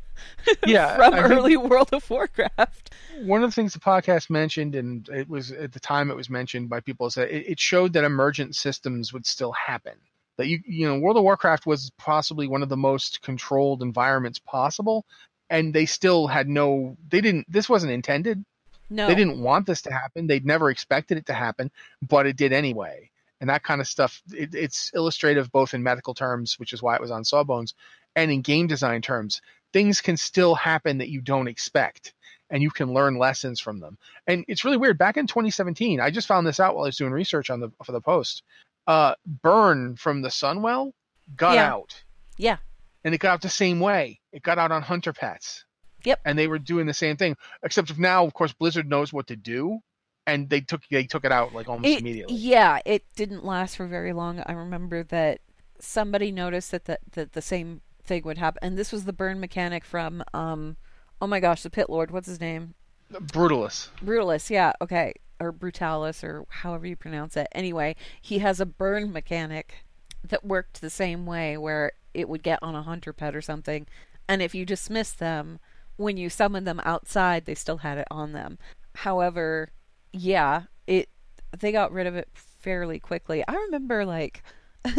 [0.64, 2.90] Yeah, from I early World of Warcraft.
[3.14, 6.30] one of the things the podcast mentioned, and it was at the time it was
[6.30, 9.94] mentioned by people, is that it, it showed that emergent systems would still happen.
[10.36, 14.38] That you, you know, World of Warcraft was possibly one of the most controlled environments
[14.38, 15.04] possible,
[15.50, 16.96] and they still had no.
[17.08, 17.46] They didn't.
[17.50, 18.44] This wasn't intended.
[18.90, 20.26] No, They didn't want this to happen.
[20.26, 21.70] They'd never expected it to happen,
[22.08, 23.08] but it did anyway.
[23.40, 26.94] And that kind of stuff, it, it's illustrative both in medical terms, which is why
[26.96, 27.74] it was on Sawbones,
[28.16, 29.40] and in game design terms.
[29.72, 32.12] Things can still happen that you don't expect,
[32.50, 33.96] and you can learn lessons from them.
[34.26, 34.98] And it's really weird.
[34.98, 37.70] Back in 2017, I just found this out while I was doing research on the
[37.84, 38.42] for the post.
[38.88, 40.92] Uh, Burn from the Sunwell
[41.36, 41.72] got Yeah.
[41.72, 42.02] out,
[42.36, 42.56] Yeah.
[43.04, 44.20] and it got out the same way.
[44.32, 45.64] It got out on Hunter Pets.
[46.04, 46.20] Yep.
[46.24, 49.36] And they were doing the same thing, except now, of course, Blizzard knows what to
[49.36, 49.80] do,
[50.26, 52.34] and they took they took it out like almost It- immediately.
[52.36, 54.42] Yeah, it didn't last for very long.
[54.46, 55.40] I remember that
[55.78, 59.40] somebody noticed that the, that the same thing would happen, and this was the burn
[59.40, 60.76] mechanic from um,
[61.20, 62.10] oh my gosh, the Pit Lord.
[62.10, 62.74] What's his name?
[63.12, 63.88] Brutalist.
[64.04, 65.14] Brutallus, yeah, okay.
[65.40, 67.48] Or Brutallus, or however you pronounce it.
[67.52, 69.84] Anyway, he has a burn mechanic
[70.22, 73.86] that worked the same way, where it would get on a hunter pet or something,
[74.28, 75.58] and if you dismiss them,
[76.00, 78.58] when you summoned them outside, they still had it on them.
[78.96, 79.70] However,
[80.12, 81.10] yeah, it
[81.58, 83.44] they got rid of it fairly quickly.
[83.46, 84.42] I remember like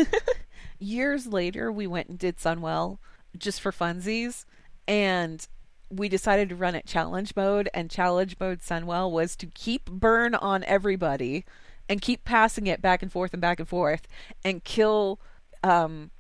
[0.80, 3.00] years later we went and did Sunwell
[3.36, 4.46] just for funsies,
[4.88, 5.48] and
[5.90, 7.68] we decided to run it challenge mode.
[7.74, 11.46] And challenge mode Sunwell was to keep burn on everybody
[11.90, 14.08] and keep passing it back and forth and back and forth
[14.46, 15.20] and kill.
[15.64, 16.12] Um,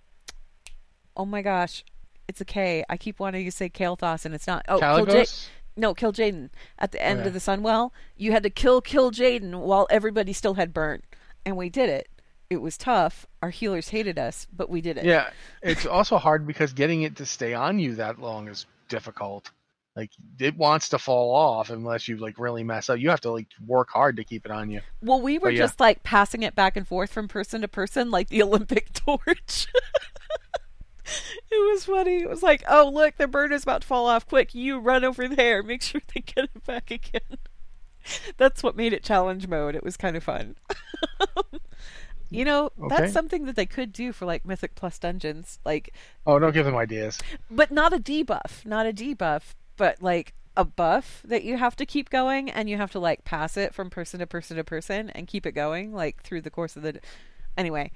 [1.16, 1.84] oh my gosh,
[2.32, 2.84] it's a K.
[2.90, 4.66] I keep wanting to say Kael'thas, and it's not.
[4.70, 5.26] Oh, kill J-
[5.78, 7.28] no, Kil'jaeden at the end Okay.
[7.28, 7.92] of the Sunwell.
[8.18, 11.02] You had to kill Kil'jaeden while everybody still had burn,
[11.46, 12.08] and we did it.
[12.50, 13.26] It was tough.
[13.42, 15.06] Our healers hated us, but we did it.
[15.06, 15.30] Yeah,
[15.62, 19.52] it's also hard because getting it to stay on you that long is difficult.
[19.96, 22.98] Like it wants to fall off unless you like really mess up.
[23.00, 24.80] You have to like work hard to keep it on you.
[25.02, 25.60] Well, we were But yeah.
[25.60, 29.68] just like passing it back and forth from person to person, like the Olympic torch.
[31.52, 32.22] it was funny.
[32.22, 34.28] It was like, oh look, the bird is about to fall off.
[34.28, 35.64] Quick, you run over there.
[35.72, 37.22] Make sure they get it back again.
[38.38, 39.76] That's what made it challenge mode.
[39.76, 40.56] It was kind of fun.
[42.30, 42.96] you know, Okay.
[42.96, 45.94] that's something that they could do for like Mythic Plus dungeons, like,
[46.26, 47.20] Oh, don't give them ideas.
[47.50, 51.86] but not a debuff, not a debuff, but like a buff that you have to
[51.86, 55.10] keep going and you have to like pass it from person to person to person
[55.12, 57.00] and keep it going like through the course of the
[57.58, 57.90] anyway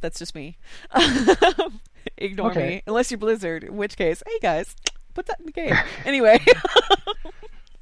[0.00, 0.56] that's just me
[2.16, 2.66] ignore Okay.
[2.68, 4.74] me unless you're blizzard in which case hey guys
[5.14, 6.38] put that in the game anyway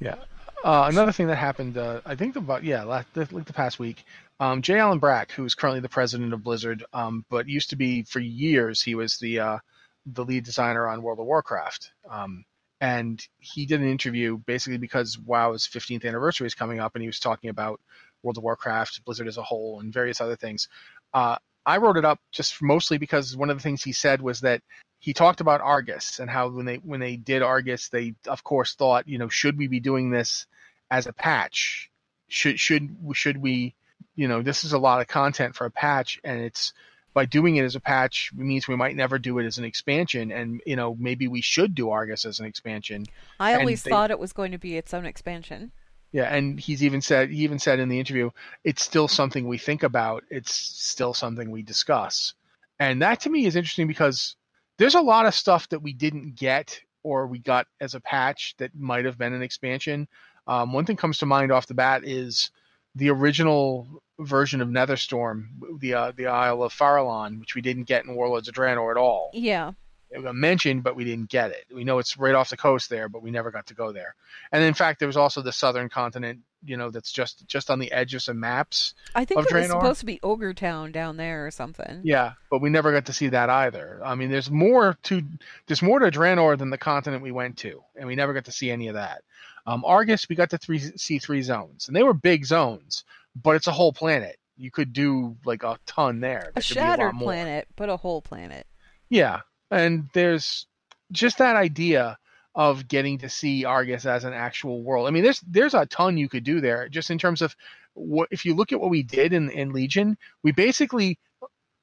[0.00, 0.16] Yeah.
[0.64, 4.04] Uh, another thing that happened, uh, I think about yeah, last, like the past week,
[4.40, 4.78] um, J.
[4.78, 8.20] Allen Brack, who is currently the president of Blizzard, um, but used to be for
[8.20, 9.58] years he was the uh,
[10.06, 11.92] the lead designer on World of Warcraft.
[12.08, 12.44] Um,
[12.80, 17.08] and he did an interview basically because WoW's 15th anniversary is coming up, and he
[17.08, 17.80] was talking about
[18.22, 20.68] World of Warcraft, Blizzard as a whole, and various other things.
[21.14, 21.36] Uh,
[21.68, 24.62] I wrote it up just mostly because one of the things he said was that
[25.00, 28.74] he talked about Argus and how when they when they did Argus, they of course
[28.74, 30.46] thought, you know, should we be doing this
[30.90, 31.90] as a patch?
[32.28, 33.74] Should should should we,
[34.16, 36.72] you know, this is a lot of content for a patch, and it's
[37.12, 40.32] by doing it as a patch means we might never do it as an expansion,
[40.32, 43.04] and you know maybe we should do Argus as an expansion.
[43.38, 45.72] i always they- thought it was going to be its own expansion
[46.12, 48.30] Yeah, and he's even said he even said in the interview,
[48.64, 50.24] it's still something we think about.
[50.30, 52.34] It's still something we discuss,
[52.78, 54.36] and that to me is interesting because
[54.78, 58.54] there's a lot of stuff that we didn't get or we got as a patch
[58.58, 60.08] that might have been an expansion.
[60.46, 62.50] Um, one thing comes to mind off the bat is
[62.94, 68.04] the original version of Netherstorm, the uh, the Isle of Farahlon, which we didn't get
[68.04, 69.72] in Warlords of Draenor at all yeah
[70.10, 71.66] it got mentioned, but we didn't get it.
[71.74, 74.14] We know it's right off the coast there, but we never got to go there.
[74.52, 77.78] And in fact, there was also the southern continent, you know, that's just just on
[77.78, 78.94] the edge of some maps.
[79.14, 82.60] i think it was supposed to be ogre town down there or something Yeah, but
[82.60, 84.00] we never got to see that either.
[84.04, 85.22] I mean, there's more to
[85.66, 88.52] there's more to Draenor than the continent we went to, and we never got to
[88.52, 89.22] see any of that.
[89.66, 93.04] Um, Argus, we got to three, see three zones, and they were big zones,
[93.42, 94.38] but it's a whole planet.
[94.56, 96.38] You could do like a ton there.
[96.38, 97.26] a There lot shattered more.
[97.26, 98.66] planet but a whole planet
[99.10, 100.66] Yeah, and there's
[101.12, 102.18] just that idea
[102.54, 105.06] of getting to see Argus as an actual world.
[105.06, 107.54] I mean, there's there's a ton you could do there, just in terms of
[107.94, 111.18] what if you look at what we did in in Legion, we basically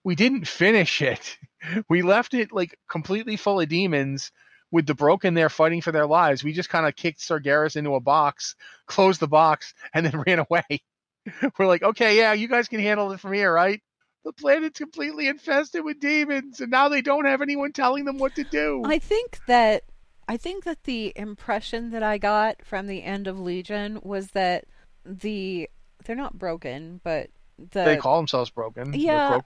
[0.03, 1.37] we didn't finish it.
[1.89, 4.31] We left it like completely full of demons
[4.69, 6.43] with the broken there fighting for their lives.
[6.43, 10.37] We just kind of kicked Sargeras into a box, closed the box, and then ran
[10.39, 10.83] away.
[11.57, 13.81] We're like, okay, yeah, you guys can handle it from here, right?
[14.25, 18.33] The planet's completely infested with demons, and now they don't have anyone telling them what
[18.35, 18.81] to do.
[18.83, 19.83] I think that
[20.27, 24.65] I think that the impression that I got from the end of Legion was that
[25.05, 25.69] the
[26.03, 28.93] they're not broken, but the they call themselves broken.
[28.93, 29.41] Yeah,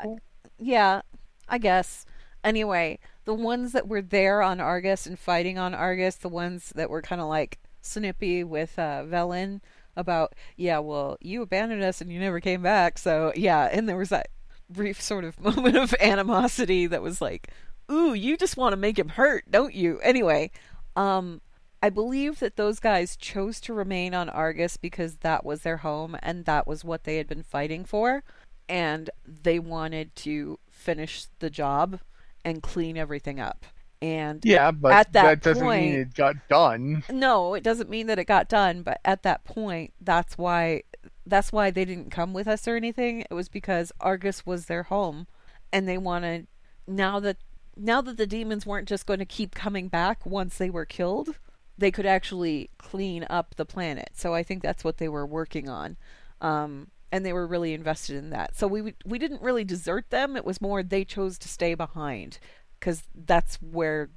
[0.58, 1.02] yeah,
[1.50, 2.06] I guess.
[2.42, 6.90] Anyway, the ones that were there on Argus and fighting on Argus, the ones that
[6.90, 9.60] were kind of like snippy with uh, Velen
[9.98, 13.98] about, yeah, well, you abandoned us and you never came back, so yeah, and there
[13.98, 14.30] was that
[14.70, 17.50] brief sort of moment of animosity that was like,
[17.92, 20.00] ooh, you just want to make him hurt, don't you?
[20.02, 20.52] Anyway,
[20.96, 21.42] um,
[21.82, 26.18] I believe that those guys chose to remain on Argus because that was their home
[26.22, 28.24] and that was what they had been fighting for.
[28.68, 32.00] And they wanted to finish the job
[32.46, 33.66] and clean everything up.
[34.02, 37.04] And Yeah, but At that doesn't mean point- it got done.
[37.10, 40.84] no, it doesn't mean that it got done, but at that point, that's why
[41.30, 43.22] that's why they didn't come with us or anything.
[43.30, 45.28] It was because Argus was their home
[45.72, 46.48] and they wanted
[46.88, 47.38] now that
[47.78, 51.38] now that the demons weren't just going to keep coming back once they were killed,
[51.78, 54.10] they could actually clean up the planet.
[54.14, 55.98] So I think that's what they were working on.
[56.42, 58.56] Um and they were really invested in that.
[58.56, 60.36] So we we didn't really desert them.
[60.36, 62.40] It was more they chose to stay behind
[62.80, 64.10] cuz that's where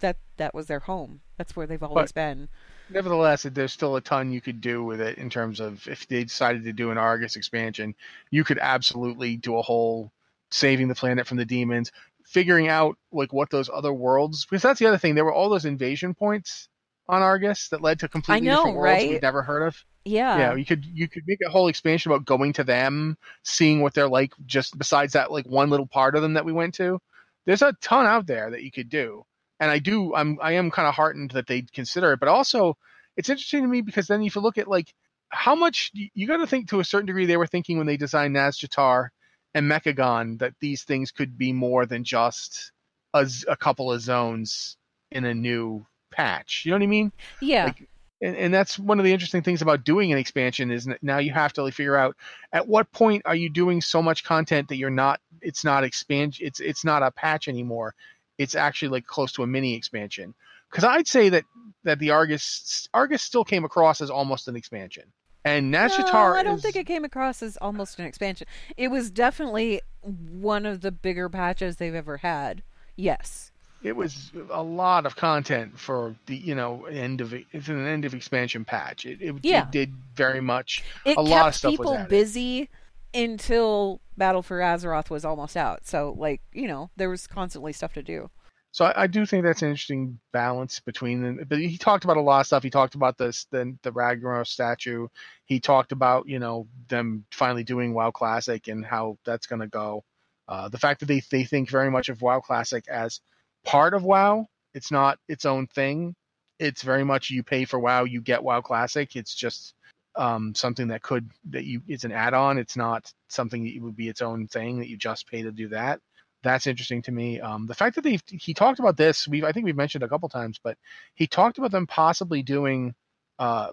[0.00, 1.20] that that was their home.
[1.36, 2.48] That's where they've always been.
[2.92, 6.24] Nevertheless, there's still a ton you could do with it in terms of if they
[6.24, 7.94] decided to do an Argus expansion,
[8.30, 10.12] you could absolutely do a whole
[10.50, 11.90] saving the planet from the demons,
[12.24, 15.14] figuring out like what those other worlds because that's the other thing.
[15.14, 16.68] There were all those invasion points
[17.08, 19.10] on Argus that led to completely know, different worlds right?
[19.10, 19.84] we'd never heard of.
[20.04, 20.38] Yeah.
[20.38, 23.94] yeah, you could you could make a whole expansion about going to them, seeing what
[23.94, 24.32] they're like.
[24.46, 27.00] Just besides that, like one little part of them that we went to,
[27.44, 29.24] there's a ton out there that you could do.
[29.62, 32.76] And I do, I'm I am kind of heartened that they consider it, but also
[33.16, 34.92] it's interesting to me because then if you look at like
[35.28, 37.96] how much you got to think to a certain degree they were thinking when they
[37.96, 39.10] designed Nazjatar
[39.54, 42.72] and Mechagon that these things could be more than just
[43.14, 44.76] a couple of zones
[45.12, 46.62] in a new patch.
[46.64, 47.12] You know what I mean?
[47.40, 47.66] yeah.
[47.66, 47.88] Like,
[48.20, 51.32] and, and that's one of the interesting things about doing an expansion is now you
[51.32, 52.16] have to like figure out
[52.52, 56.36] at what point are you doing so much content that you're not it's not expand
[56.40, 57.94] it's it's not a patch anymore
[58.38, 60.34] it's actually like close to a mini expansion
[60.70, 61.44] because i'd say that
[61.84, 65.04] that the argus argus still came across as almost an expansion
[65.44, 68.46] and No, Nazjatar I don't is, think it came across as almost an expansion.
[68.76, 72.62] It was definitely one of the bigger patches they've ever had.
[72.94, 73.50] Yes.
[73.82, 77.84] it was a lot of content for the you know end of it- it's an
[77.84, 79.62] end of expansion patch it, it, Yeah.
[79.64, 82.68] it did very much It A kept lot of stuff people busy
[83.14, 85.86] until Battle for Azeroth was almost out.
[85.86, 88.30] So, like, you know, there was constantly stuff to do.
[88.72, 91.40] So I, I do think that's an interesting balance between them.
[91.46, 92.62] But he talked about a lot of stuff.
[92.62, 95.08] He talked about this, the the Ragnaros statue.
[95.44, 99.68] He talked about you know them finally doing WoW Classic and how that's going to
[99.68, 100.04] go.
[100.48, 103.20] Uh, the fact that they they think very much of WoW Classic as
[103.64, 104.46] part of WoW.
[104.74, 106.14] It's not its own thing.
[106.58, 109.16] It's very much you pay for WoW, you get WoW Classic.
[109.16, 109.74] It's just
[110.16, 112.58] um, something that could that you it's an add-on.
[112.58, 115.68] It's not something that would be its own thing that you just pay to do
[115.68, 116.00] that
[116.42, 117.40] that's interesting to me.
[117.40, 120.08] Um, the fact that they he talked about this, we I think we've mentioned a
[120.08, 120.76] couple times, but
[121.14, 122.94] he talked about them possibly doing
[123.38, 123.70] uh,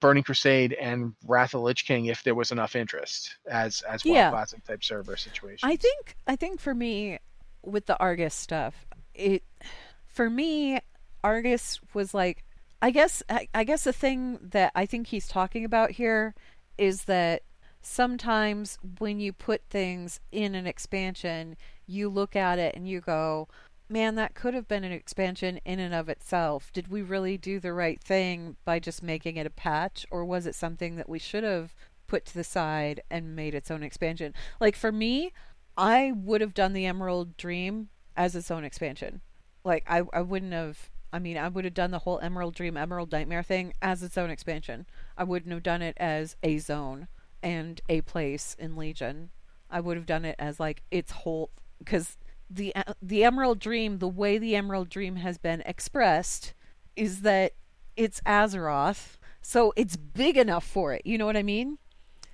[0.00, 4.14] Burning Crusade and Wrath of Lich King if there was enough interest as as WoW
[4.14, 4.30] Yeah.
[4.30, 5.68] classic type server situation.
[5.68, 7.18] I think I think for me
[7.62, 9.42] with the Argus stuff, it
[10.06, 10.80] for me
[11.24, 12.44] Argus was like
[12.82, 16.34] I guess I, guess the thing that I think he's talking about here
[16.76, 17.42] is that
[17.80, 23.46] sometimes when you put things in an expansion, you look at it and you go,
[23.88, 26.72] man, that could have been an expansion in and of itself.
[26.72, 30.44] Did we really do the right thing by just making it a patch, or was
[30.44, 31.76] it something that we should have
[32.08, 34.34] put to the side and made its own expansion?
[34.58, 35.32] Like for me,
[35.76, 39.20] I would have done the Emerald Dream as its own expansion.
[39.62, 40.90] Like I, I wouldn't have.
[41.12, 44.16] I mean, I would have done the whole Emerald Dream, Emerald Nightmare thing as its
[44.16, 44.86] own expansion.
[45.16, 47.08] I wouldn't have done it as a zone
[47.42, 49.30] and a place in Legion.
[49.70, 52.16] I would have done it as like its whole because
[52.48, 56.54] the the Emerald Dream, the way the Emerald Dream has been expressed,
[56.96, 57.52] is that
[57.96, 61.02] it's Azeroth, so it's big enough for it.
[61.04, 61.78] You know what I mean?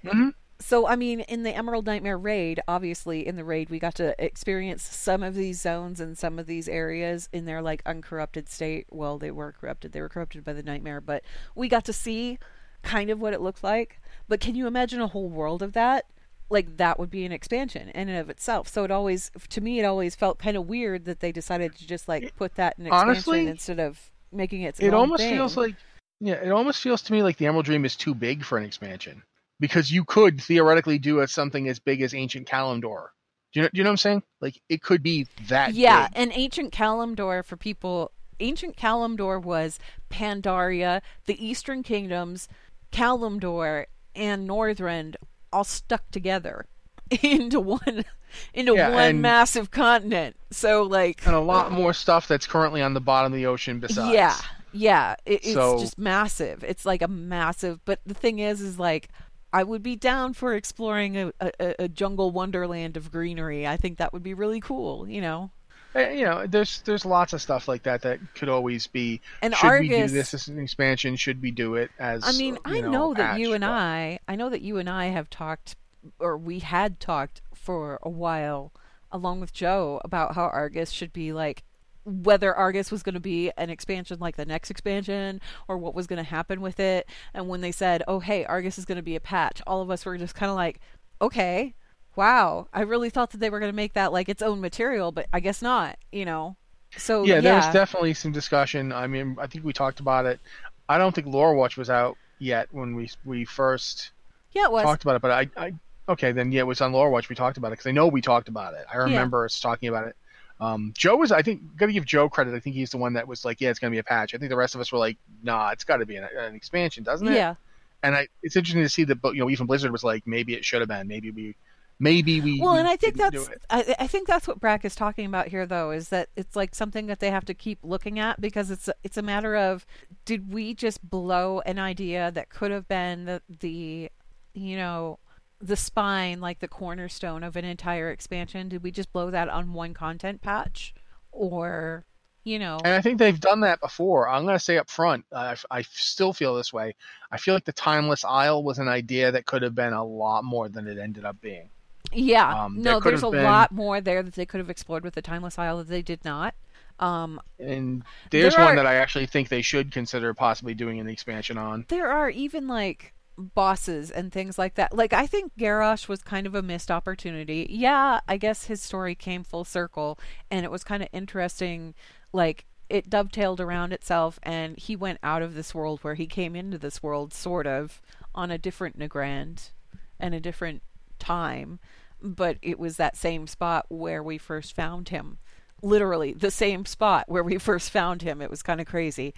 [0.04, 0.34] Mhm.
[0.60, 4.14] So I mean, in the Emerald Nightmare raid, obviously in the raid we got to
[4.22, 8.86] experience some of these zones and some of these areas in their like uncorrupted state.
[8.90, 11.22] Well, they were corrupted; they were corrupted by the nightmare, but
[11.54, 12.38] we got to see
[12.82, 14.00] kind of what it looked like.
[14.26, 16.06] But can you imagine a whole world of that?
[16.50, 18.68] Like that would be an expansion in and of itself.
[18.68, 21.86] So it always, to me, it always felt kind of weird that they decided to
[21.86, 24.68] just like put that in an expansion Honestly, instead of making it.
[24.70, 25.34] Its it almost thing.
[25.34, 25.76] feels like
[26.20, 28.64] yeah, it almost feels to me like the Emerald Dream is too big for an
[28.64, 29.22] expansion
[29.60, 33.08] because you could theoretically do a, something as big as Ancient Kalimdor.
[33.52, 33.68] Do you know?
[33.72, 34.22] Do you know what I'm saying?
[34.40, 35.74] Like it could be that.
[35.74, 36.16] yeah, big.
[36.18, 38.12] and ancient Kalimdor for people.
[38.40, 39.78] Ancient Kalimdor was
[40.10, 42.46] Pandaria, the Eastern Kingdoms,
[42.92, 45.16] Kalimdor, and Northrend
[45.52, 46.66] all stuck together
[47.22, 48.04] into one
[48.52, 50.36] into Yeah, one massive continent.
[50.50, 53.80] So like and a lot more stuff that's currently on the bottom of the ocean
[53.80, 54.12] besides.
[54.14, 54.36] yeah,
[54.72, 56.62] yeah, it, it's So- just massive.
[56.64, 57.80] It's like a massive.
[57.86, 59.08] But the thing is, is like
[59.52, 63.66] I would be down for exploring a, a, a jungle wonderland of greenery.
[63.66, 65.08] I think that would be really cool.
[65.08, 65.50] You know.
[65.96, 69.20] Uh, you know, there's there's lots of stuff like that that could always be.
[69.40, 71.16] And should we do Argus- this as an expansion?
[71.16, 72.22] Should we do it as?
[72.24, 74.88] I mean, I know, know that you and But- I, I know that you and
[74.88, 75.76] I have talked,
[76.18, 78.70] or we had talked for a while,
[79.10, 81.64] along with Joe, about how Argus should be like,
[82.08, 86.06] whether Argus was going to be an expansion like the next expansion, or what was
[86.06, 87.08] going to happen with it.
[87.34, 89.90] And when they said, "Oh, hey, Argus is going to be a patch," all of
[89.90, 90.80] us were just kind of like,
[91.20, 91.74] "Okay,
[92.16, 95.12] wow." I really thought that they were going to make that like its own material,
[95.12, 95.98] but I guess not.
[96.12, 96.56] You know.
[96.96, 98.92] So yeah, yeah, there's definitely some discussion.
[98.92, 100.40] I mean, I think we talked about it.
[100.88, 104.12] I don't think Lore Watch was out yet when we we first
[104.52, 104.84] yeah, it was.
[104.84, 105.72] talked about it, but I, I
[106.08, 108.08] okay then yeah, it was on Lore Watch we talked about it because I know
[108.08, 108.86] we talked about it.
[108.92, 110.16] I remember us talking about it.
[110.60, 112.54] Um, Joe was I think got to give Joe credit.
[112.54, 114.34] I think he's the one that was like, yeah, it's gonna be a patch.
[114.34, 116.54] I think the rest of us were like, nah, it's got to be an, an
[116.54, 117.34] expansion, doesn't it?
[117.34, 117.54] yeah.
[118.02, 120.64] And I, it's interesting to see that, you know, even Blizzard was like, maybe it
[120.64, 121.08] should have been.
[121.08, 121.56] Maybe we,
[121.98, 123.50] maybe we Well, and I think that's.
[123.70, 126.74] I, I think that's what Brack is talking about here, though, is that it's like
[126.74, 129.84] something that they have to keep looking at because it's a, it's a matter of
[130.24, 134.10] did we just blow an idea that could have been the the
[134.54, 135.18] you know
[135.60, 138.68] the spine like the cornerstone of an entire expansion?
[138.68, 140.94] Did we just blow that on one content patch,
[141.32, 142.04] or
[142.44, 142.78] you know?
[142.84, 144.28] And I think they've done that before.
[144.28, 146.94] I'm going to say up front, I, I still feel this way.
[147.30, 150.44] I feel like the Timeless Isle was an idea that could have been a lot
[150.44, 151.68] more than it ended up being.
[152.12, 155.14] Yeah, Um, no, there's a been- lot more there that they could have explored with
[155.14, 156.54] the Timeless Isle that they did not.
[157.00, 161.08] Um, And there's There one that I actually think they should consider possibly doing an
[161.08, 161.84] expansion on.
[161.88, 164.94] there are even like bosses and things like that.
[164.94, 167.66] Like I think Garrosh was kind of a missed opportunity.
[167.70, 170.18] Yeah, I guess his story came full circle
[170.50, 171.94] and it was kind of interesting
[172.32, 176.56] like it dovetailed around itself and he went out of this world where he came
[176.56, 178.00] into this world sort of
[178.34, 179.70] on a different Nagrand
[180.18, 180.82] and a different
[181.18, 181.78] time,
[182.20, 185.38] but it was that same spot where we first found him.
[185.80, 188.42] Literally the same spot where we first found him.
[188.42, 189.34] It was kind of crazy.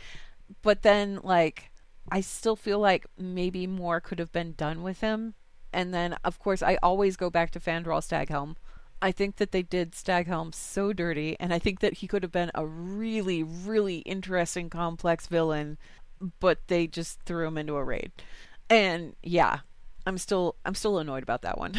[0.62, 1.69] But then like
[2.10, 5.34] I still feel like maybe more could have been done with him.
[5.72, 8.56] And then, of course, I always go back to Fandral Staghelm.
[9.02, 12.32] I think that they did Staghelm so dirty, and I think that he could have
[12.32, 15.78] been a really, really interesting, complex villain,
[16.38, 18.12] but they just threw him into a raid.
[18.68, 19.60] And yeah,
[20.06, 21.74] I'm still, I'm still annoyed about that one.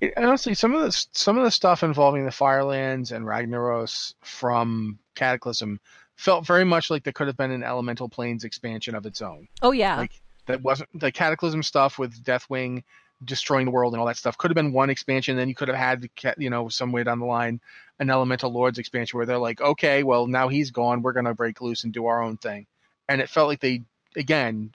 [0.16, 5.80] Honestly, some of the some of the stuff involving the Firelands and Ragnaros from Cataclysm
[6.16, 9.48] felt very much like there could have been an Elemental Planes expansion of its own.
[9.62, 12.82] oh yeah, Like that wasn't the Cataclysm stuff with Deathwing
[13.24, 15.36] destroying the world and all that stuff could have been one expansion.
[15.36, 17.60] Then you could have had, you know, some way down the line,
[17.98, 21.60] an Elemental Lords expansion where they're like, okay, well now he's gone, we're gonna break
[21.60, 22.66] loose and do our own thing.
[23.08, 23.82] And it felt like they,
[24.16, 24.70] again,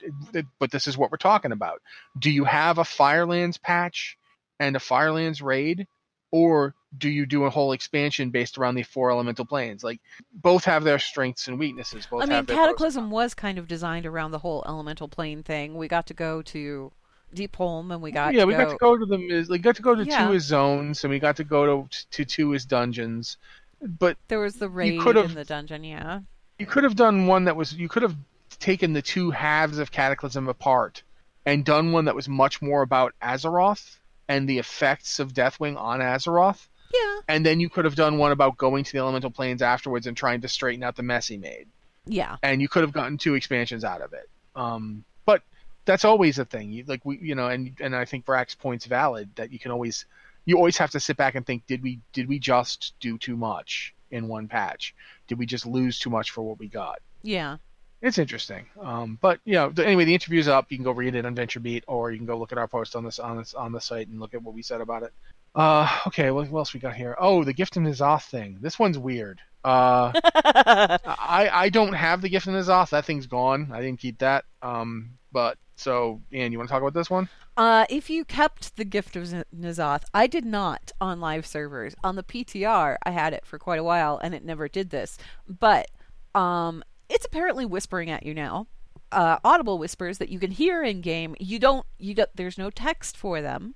[0.58, 1.82] but this is what we're talking about.
[2.18, 4.16] Do you have a Firelands patch
[4.58, 5.86] and a Firelands raid,
[6.32, 9.84] or do you do a whole expansion based around the four elemental planes?
[9.84, 10.00] Like
[10.32, 12.06] both have their strengths and weaknesses.
[12.06, 14.64] Both I mean, have their pros and Cataclysm was kind of designed around the whole
[14.66, 15.76] elemental plane thing.
[15.76, 16.90] We got to go to
[17.34, 18.64] Deepholm, and we got yeah, to we go...
[18.64, 20.26] got to go to the like got to go to Yeah.
[20.26, 23.36] two as zones, and we got to go to to two as dungeons.
[23.80, 26.20] But There was the raid could in the dungeon, yeah.
[26.58, 28.16] you could have done one that was you could have
[28.58, 31.02] taken the two halves of Cataclysm apart
[31.44, 33.98] and done one that was much more about Azeroth
[34.28, 36.68] and the effects of Deathwing on Azeroth.
[36.92, 37.20] Yeah.
[37.28, 40.16] And then you could have done one about going to the elemental planes afterwards and
[40.16, 41.66] trying to straighten out the mess he made.
[42.06, 42.36] Yeah.
[42.42, 44.28] and you could have gotten two expansions out of it.
[44.56, 45.42] Um, but
[45.84, 46.72] that's always a thing.
[46.72, 49.70] You, like we, you know, and and I think Brack's point's valid that you can
[49.70, 50.04] always,
[50.44, 53.36] you always have to sit back and think: Did we did we just do too
[53.36, 54.94] much in one patch?
[55.28, 57.00] Did we just lose too much for what we got?
[57.22, 57.58] Yeah.
[58.02, 58.66] It's interesting.
[58.80, 60.66] Um, but you know, anyway, the interview's up.
[60.70, 62.96] You can go read it on VentureBeat, or you can go look at our post
[62.96, 65.12] on this on this on the site and look at what we said about it.
[65.54, 67.14] Uh, okay, what, what else we got here?
[67.18, 68.58] Oh, the Gift in N'Zoth thing.
[68.60, 69.40] This one's weird.
[69.64, 72.90] Uh, I I don't have the gift in N'Zoth.
[72.90, 73.70] That thing's gone.
[73.72, 74.44] I didn't keep that.
[74.62, 77.28] Um, but so Ian, you want to talk about this one?
[77.56, 79.24] Uh, if you kept the gift of
[79.56, 81.94] N'Zoth, I did not on live servers.
[82.02, 85.18] On the PTR, I had it for quite a while, and it never did this.
[85.46, 85.88] But
[86.34, 88.66] um, it's apparently whispering at you now.
[89.10, 91.36] Uh, audible whispers that you can hear in game.
[91.38, 91.86] You don't.
[91.98, 92.30] You don't.
[92.34, 93.74] There's no text for them.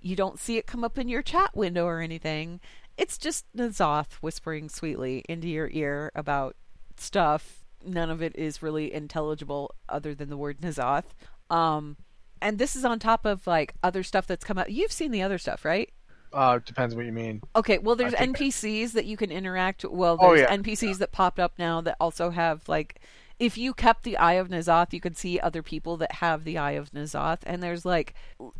[0.00, 2.60] You don't see it come up in your chat window or anything.
[2.96, 6.56] It's just N'Zoth whispering sweetly into your ear about
[6.96, 7.64] stuff.
[7.84, 11.04] None of it is really intelligible other than the word N'Zoth.
[11.50, 11.96] Um,
[12.40, 14.70] and this is on top of like other stuff that's come out.
[14.70, 15.90] You've seen the other stuff, right?
[16.32, 17.42] Uh, depends what you mean.
[17.56, 19.84] Okay, well, there's NPCs that you can interact.
[19.84, 20.56] With well, Oh, there's yeah.
[20.56, 23.00] NPCs that popped up now that also have like,
[23.38, 26.58] if you kept the Eye of N'Zoth, you could see other people that have the
[26.58, 28.14] Eye of N'Zoth, and there's like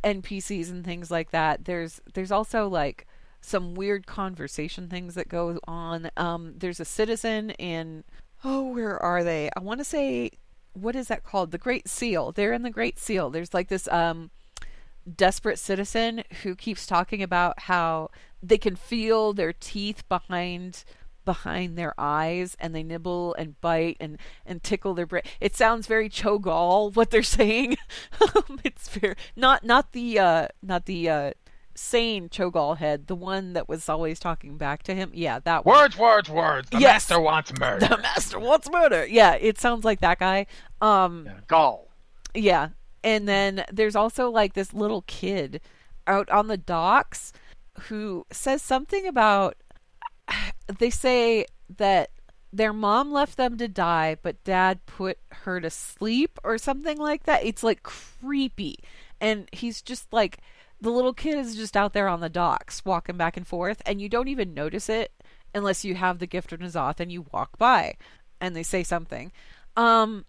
[0.05, 1.65] NPCs and things like that.
[1.65, 3.07] There's there's also like
[3.41, 6.11] some weird conversation things that go on.
[6.17, 8.05] Um, there's a citizen in
[8.45, 9.51] oh, where are they?
[9.57, 10.31] I want to say
[10.75, 11.51] what is that called?
[11.51, 12.33] The Great Seal.
[12.33, 13.31] They're in the Great Seal.
[13.31, 14.31] There's like this um
[15.17, 18.09] desperate citizen who keeps talking about how
[18.43, 20.85] they can feel their teeth behind
[21.25, 25.87] behind their eyes and they nibble and bite and and tickle their brain it sounds
[25.87, 27.77] very Cho'gall what they're saying
[28.65, 31.31] it's very not not the uh not the uh
[31.77, 35.77] sane Cho'gall head the one that was always talking back to him yeah that one
[35.79, 36.69] Words, words, words.
[36.71, 37.09] The Yes.
[37.09, 37.87] master wants murder.
[37.87, 40.47] the master wants murder yeah it sounds like that guy
[40.81, 41.89] um Yeah, Gall.
[42.35, 42.69] yeah.
[43.05, 45.61] And then there's also like this little kid
[46.07, 47.33] out on the docks
[47.83, 49.57] who says something about
[50.79, 51.47] they say
[51.77, 52.11] that
[52.53, 57.25] their mom left them to die, but dad put her to sleep or something like
[57.25, 57.45] that.
[57.45, 58.79] It's like creepy.
[59.21, 60.39] And he's just like
[60.81, 64.01] the little kid is just out there on the docks walking back and forth, and
[64.01, 65.13] you don't even notice it
[65.55, 67.95] unless you have the gift of N'Zoth and you walk by
[68.41, 69.33] and they say something.
[69.77, 70.27] Um,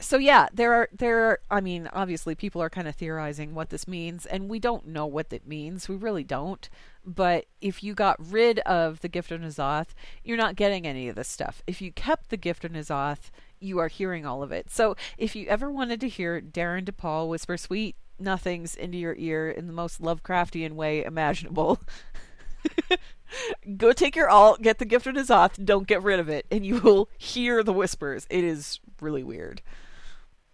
[0.00, 3.70] so yeah, there are there are I mean, obviously people are kind of theorizing what
[3.70, 5.88] this means and we don't know what it means.
[5.88, 6.68] We really don't.
[7.04, 9.88] But if you got rid of the gift of N'Zoth,
[10.24, 11.62] you're not getting any of this stuff.
[11.66, 14.70] If you kept the gift of N'Zoth, you are hearing all of it.
[14.70, 19.14] So if you ever wanted to hear Darren De Paul whisper sweet nothings into your
[19.16, 21.80] ear in the most Lovecraftian way imaginable,
[23.76, 26.64] go take your alt, get the gift of N'Zoth, don't get rid of it, and
[26.64, 28.26] you will hear the whispers.
[28.30, 29.62] It is really weird.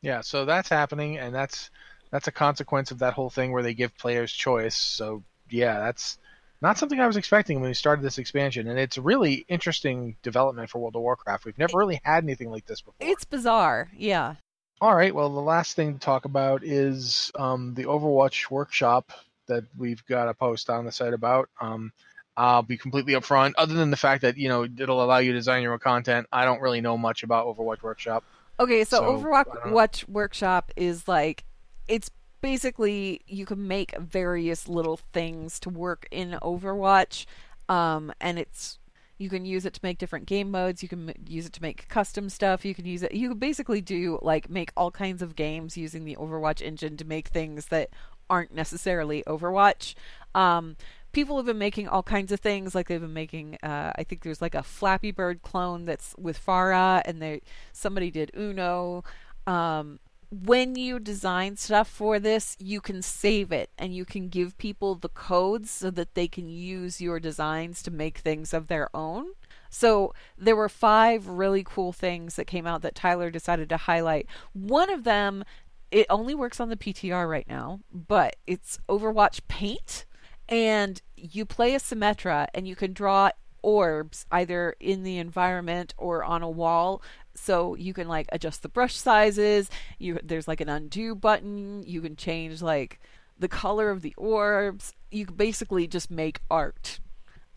[0.07, 1.68] Yeah, so that's happening, and that's
[2.12, 4.76] that's a consequence of that whole thing where they give players choice.
[4.76, 6.18] So yeah, that's
[6.62, 10.14] not something I was expecting when we started this expansion, and it's a really interesting
[10.22, 11.44] development for World of Warcraft.
[11.44, 12.94] We've never really had anything like this before.
[13.00, 14.36] It's bizarre, yeah.
[14.80, 19.11] All right, well, the last thing to talk about is um, the Overwatch workshop
[19.48, 21.48] that we've got a post on the site about.
[21.61, 21.92] Um,
[22.36, 23.54] I'll be completely upfront.
[23.59, 26.28] Other than the fact that you know it'll allow you to design your own content,
[26.30, 28.22] I don't really know much about Overwatch Workshop.
[28.59, 31.44] Okay, so, so Overwatch Workshop is like
[31.88, 37.26] it's basically you can make various little things to work in Overwatch,
[37.68, 38.78] um, and it's
[39.18, 40.82] you can use it to make different game modes.
[40.82, 42.64] You can use it to make custom stuff.
[42.64, 43.12] You can use it.
[43.12, 47.04] You can basically do like make all kinds of games using the Overwatch engine to
[47.04, 47.90] make things that
[48.28, 49.94] aren't necessarily Overwatch.
[50.34, 50.76] Um,
[51.16, 52.74] people have been making all kinds of things.
[52.74, 56.38] Like they've been making, uh, I think there's like a Flappy Bird clone that's with
[56.44, 57.40] Pharah, and they
[57.72, 59.02] somebody did Uno.
[59.46, 59.98] Um,
[60.30, 64.94] when you design stuff for this, you can save it and you can give people
[64.94, 69.24] the codes so that they can use your designs to make things of their own.
[69.70, 74.26] So there were five really cool things that came out that Tyler decided to highlight.
[74.52, 75.44] One of them,
[75.90, 80.04] it only works on the PTR right now, but it's Overwatch Paint
[80.48, 83.30] and you play a Symmetra and you can draw
[83.62, 87.02] orbs either in the environment or on a wall.
[87.34, 89.68] So you can like adjust the brush sizes.
[89.98, 91.82] You there's like an undo button.
[91.84, 93.00] You can change like
[93.38, 94.94] the color of the orbs.
[95.10, 97.00] You basically just make art.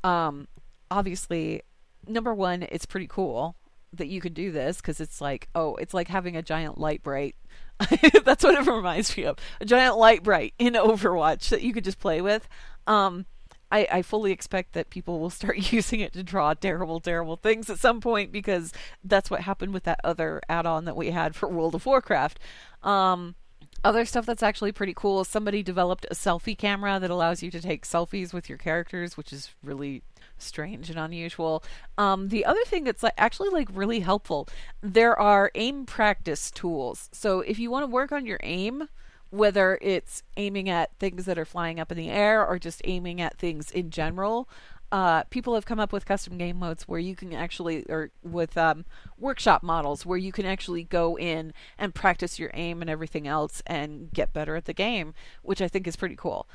[0.03, 0.47] Um
[0.91, 1.62] obviously
[2.07, 3.55] number one it's pretty cool
[3.93, 7.36] that you can do this because it's like oh it's like having a giant Lite-Brite.
[8.26, 9.38] That's what it reminds me of.
[9.62, 12.49] A giant Lite-Brite in overwatch that you could just play with.
[12.88, 13.26] Um,
[13.72, 17.70] I, I, fully expect that people will start using it to draw terrible, terrible things
[17.70, 21.47] at some point because that's what happened with that other add-on that we had for
[21.47, 22.39] World of Warcraft.
[22.84, 23.36] Um,
[23.84, 25.22] other stuff that's actually pretty cool.
[25.22, 29.15] Is somebody developed a selfie camera that allows you to take selfies with your characters,
[29.15, 30.03] which is really
[30.38, 31.63] strange and unusual.
[31.97, 34.47] Um, the other thing that's actually like really helpful,
[34.82, 37.09] there are aim practice tools.
[37.11, 38.89] So if you want to work on your aim,
[39.30, 43.22] whether it's aiming at things that are flying up in the air or just aiming
[43.22, 44.50] at things in general.
[44.92, 48.58] Uh, people have come up with custom game modes where you can actually, or with
[48.58, 48.86] um,
[49.20, 53.62] workshop models where you can actually go in and practice your aim and everything else
[53.68, 55.14] and get better at the game,
[55.44, 56.48] which I think is pretty cool.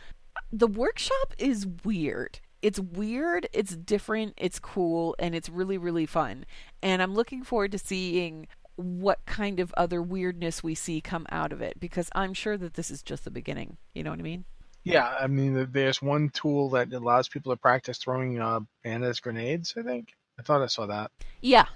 [0.53, 2.41] The workshop is weird.
[2.61, 6.47] It's weird, it's different, it's cool, and it's really, really fun.
[6.83, 11.53] And I'm looking forward to seeing what kind of other weirdness we see come out
[11.53, 13.77] of it because I'm sure that this is just the beginning.
[13.95, 14.45] You know what I mean?
[14.83, 19.75] Yeah, I mean, there's one tool that allows people to practice throwing uh, bandits grenades.
[19.79, 20.09] I think
[20.39, 21.11] I thought I saw that.
[21.41, 21.67] Yeah,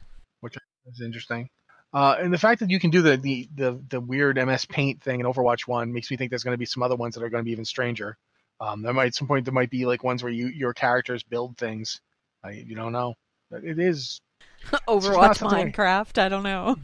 [0.40, 1.48] which is interesting.
[1.92, 5.02] Uh, and the fact that you can do the, the, the, the, weird MS Paint
[5.02, 7.24] thing in Overwatch One makes me think there's going to be some other ones that
[7.24, 8.18] are going to be even stranger.
[8.60, 11.22] Um, there might at some point there might be like ones where you your characters
[11.22, 12.00] build things.
[12.44, 13.14] I, you don't know.
[13.50, 14.20] But it is
[14.88, 16.18] Overwatch Minecraft.
[16.18, 16.76] I don't know.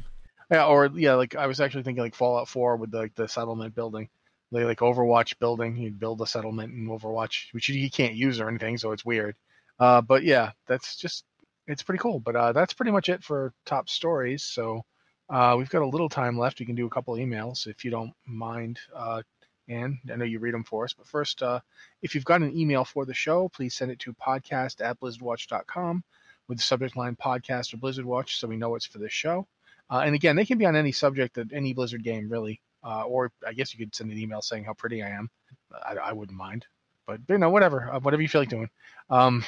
[0.50, 3.28] Yeah, or yeah, like I was actually thinking like Fallout 4 with the, like the
[3.28, 4.08] settlement building,
[4.50, 5.76] like, like Overwatch building.
[5.76, 9.36] You build a settlement in Overwatch, which you, can't use or anything, so it's weird.
[9.78, 11.24] Uh, but yeah, that's just
[11.66, 12.20] it's pretty cool.
[12.20, 14.44] But uh, that's pretty much it for top stories.
[14.44, 14.84] So
[15.30, 16.60] uh, we've got a little time left.
[16.60, 18.78] We can do a couple emails if you don't mind.
[18.94, 19.22] Uh,
[19.68, 20.92] Anne, I know you read them for us.
[20.92, 21.60] But first, uh,
[22.02, 26.04] if you've got an email for the show, please send it to podcast at blizzardwatch.com
[26.48, 29.46] with the subject line podcast or Blizzard Watch so we know it's for this show.
[29.90, 32.60] Uh, and again, they can be on any subject of any Blizzard game, really.
[32.82, 35.30] Uh, or I guess you could send an email saying how pretty I am.
[35.72, 36.66] I, I wouldn't mind.
[37.06, 37.90] But, you know, whatever.
[37.90, 38.70] Uh, whatever you feel like doing.
[39.10, 39.44] Um,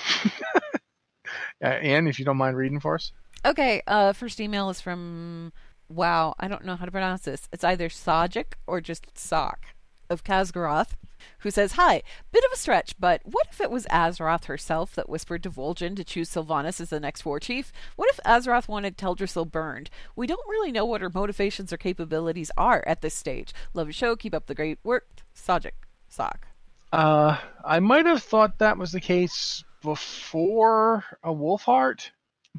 [1.60, 3.12] Anne, if you don't mind reading for us.
[3.44, 3.82] Okay.
[3.86, 5.52] Uh, first email is from,
[5.88, 7.48] wow, I don't know how to pronounce this.
[7.52, 9.66] It's either Sajic or just Sock
[10.08, 10.94] of Khaz'goroth
[11.40, 12.02] who says, Hi,
[12.32, 15.96] bit of a stretch, but what if it was Azeroth herself that whispered to Vol'jin
[15.96, 17.72] to choose Sylvanas as the next war chief?
[17.96, 19.90] What if Azeroth wanted Teldrassil burned?
[20.14, 23.52] We don't really know what her motivations or capabilities are at this stage.
[23.74, 25.06] Love your show, keep up the great work.
[25.34, 25.72] Sajik,
[26.08, 26.48] Sock.
[26.92, 32.10] Uh, I might have thought that was the case before a Wolfheart,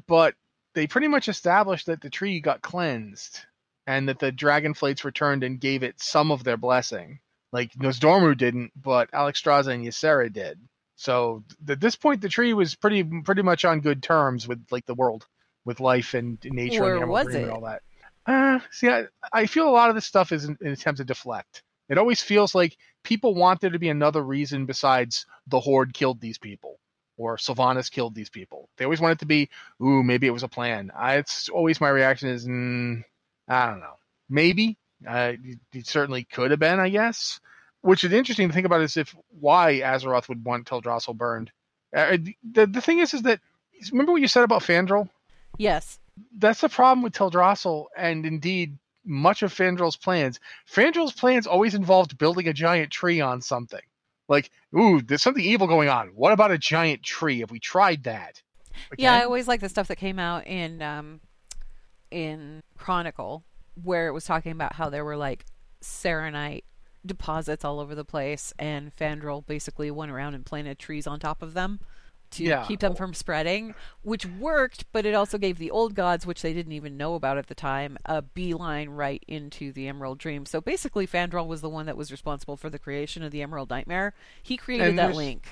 [0.06, 0.34] but
[0.74, 3.40] they pretty much established that the tree got cleansed
[3.86, 7.18] and that the Dragonflights returned and gave it some of their blessing.
[7.52, 10.58] Like Nozdormu didn't, but Alex Alexstrasza and Ysera did.
[10.96, 14.84] So at this point, the tree was pretty pretty much on good terms with like
[14.86, 15.26] the world,
[15.64, 17.42] with life and nature Or and was it?
[17.42, 17.82] and all that.
[18.26, 21.04] Uh, see, I, I feel a lot of this stuff is an, an attempt to
[21.04, 21.62] deflect.
[21.88, 26.20] It always feels like people want there to be another reason besides the Horde killed
[26.20, 26.78] these people
[27.16, 28.68] or Sylvanas killed these people.
[28.76, 29.50] They always want it to be,
[29.82, 30.90] ooh, maybe it was a plan.
[30.96, 33.02] I, it's always my reaction is, mm,
[33.48, 33.96] I don't know,
[34.30, 34.78] maybe.
[35.06, 37.40] Uh, it, it certainly could have been, I guess.
[37.80, 41.52] Which is interesting to think about is if why Azeroth would want Teldrassil burned.
[41.94, 42.18] Uh,
[42.52, 43.40] the the thing is, is that
[43.92, 45.08] remember what you said about Fandral?
[45.58, 45.98] Yes.
[46.36, 50.40] That's the problem with Teldrassil, and indeed much of Fandral's plans.
[50.66, 53.80] Fandral's plans always involved building a giant tree on something.
[54.28, 56.08] Like, ooh, there's something evil going on.
[56.08, 57.40] What about a giant tree?
[57.40, 58.42] Have we tried that?
[58.96, 61.20] Yeah, I always like the stuff that came out in um,
[62.10, 63.44] in Chronicle,
[63.82, 65.44] where it was talking about how there were like
[65.82, 66.64] Saronite
[67.06, 71.42] deposits all over the place, and Fandral basically went around and planted trees on top
[71.42, 71.80] of them
[72.30, 72.64] to Yeah.
[72.66, 76.52] keep them from spreading, which worked, but it also gave the old gods, which they
[76.52, 80.44] didn't even know about at the time, a beeline right into the Emerald Dream.
[80.44, 83.70] So basically, Fandral was the one that was responsible for the creation of the Emerald
[83.70, 84.12] Nightmare.
[84.42, 85.48] He created And that link.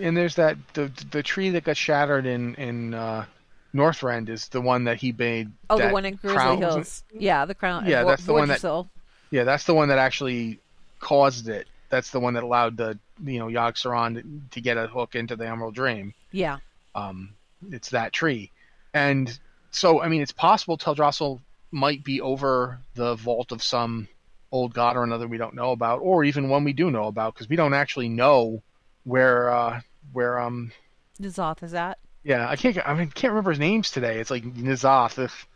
[0.00, 3.26] And there's that the the tree that got shattered in in uh,
[3.74, 5.50] Northrend is the one that he made.
[5.68, 7.04] Oh, the one in Grizzly crown- Hills.
[7.12, 7.86] Yeah, the crown.
[7.86, 8.86] Yeah, that's the one that-.
[9.30, 10.58] Yeah, that's the one that actually
[10.98, 11.68] caused it.
[11.88, 15.36] That's the one that allowed the you know Yogg Saron to get a hook into
[15.36, 16.14] the Emerald Dream.
[16.32, 16.58] Yeah.
[16.94, 17.34] Um,
[17.70, 18.50] it's that tree,
[18.94, 19.38] and
[19.70, 21.40] so I mean it's possible Teldrassil
[21.70, 24.08] might be over the vault of some
[24.52, 27.34] old god or another we don't know about, or even one we do know about
[27.34, 28.62] because we don't actually know
[29.04, 29.80] where uh,
[30.12, 30.72] where um
[31.20, 31.98] N'Zoth is at.
[32.22, 34.18] Yeah I can't I mean can't remember his names today.
[34.18, 35.46] It's like Nizoth, if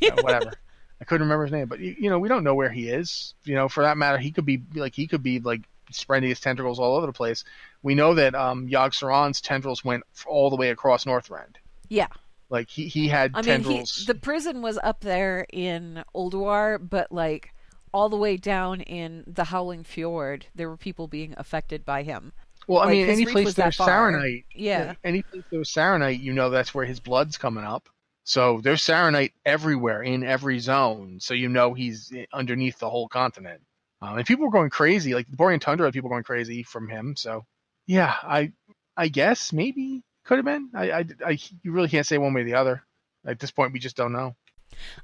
[0.00, 0.52] you know, whatever.
[1.00, 3.34] I couldn't remember his name, but you you know we don't know where he is.
[3.44, 6.40] You know, for that matter, he could be like he could be like spreading his
[6.40, 7.44] tentacles all over the place.
[7.82, 11.56] We know that um, Yogg Saron's tendrils went all the way across Northrend.
[11.88, 12.08] Yeah.
[12.50, 17.10] Like he, he had I mean, he, the prison was up there in Ulduar, but
[17.10, 17.54] like
[17.92, 22.32] all the way down in the Howling Fjord, there were people being affected by him.
[22.66, 23.76] Well, I like, mean, any place there's.
[23.76, 24.94] Saronite, Yeah.
[25.04, 27.88] any place there's Saronite, you know that's where his blood's coming up.
[28.24, 31.18] So there's Saronite everywhere in every zone.
[31.20, 33.60] So you know he's underneath the whole continent.
[34.00, 35.14] Um, and people were going crazy.
[35.14, 37.16] Like the Borean Tundra people going crazy from him.
[37.16, 37.44] So
[37.86, 38.52] yeah, I
[38.96, 40.70] I guess maybe could have been.
[40.74, 42.82] I, I, I you really can't say one way or the other.
[43.26, 44.36] At this point, we just don't know.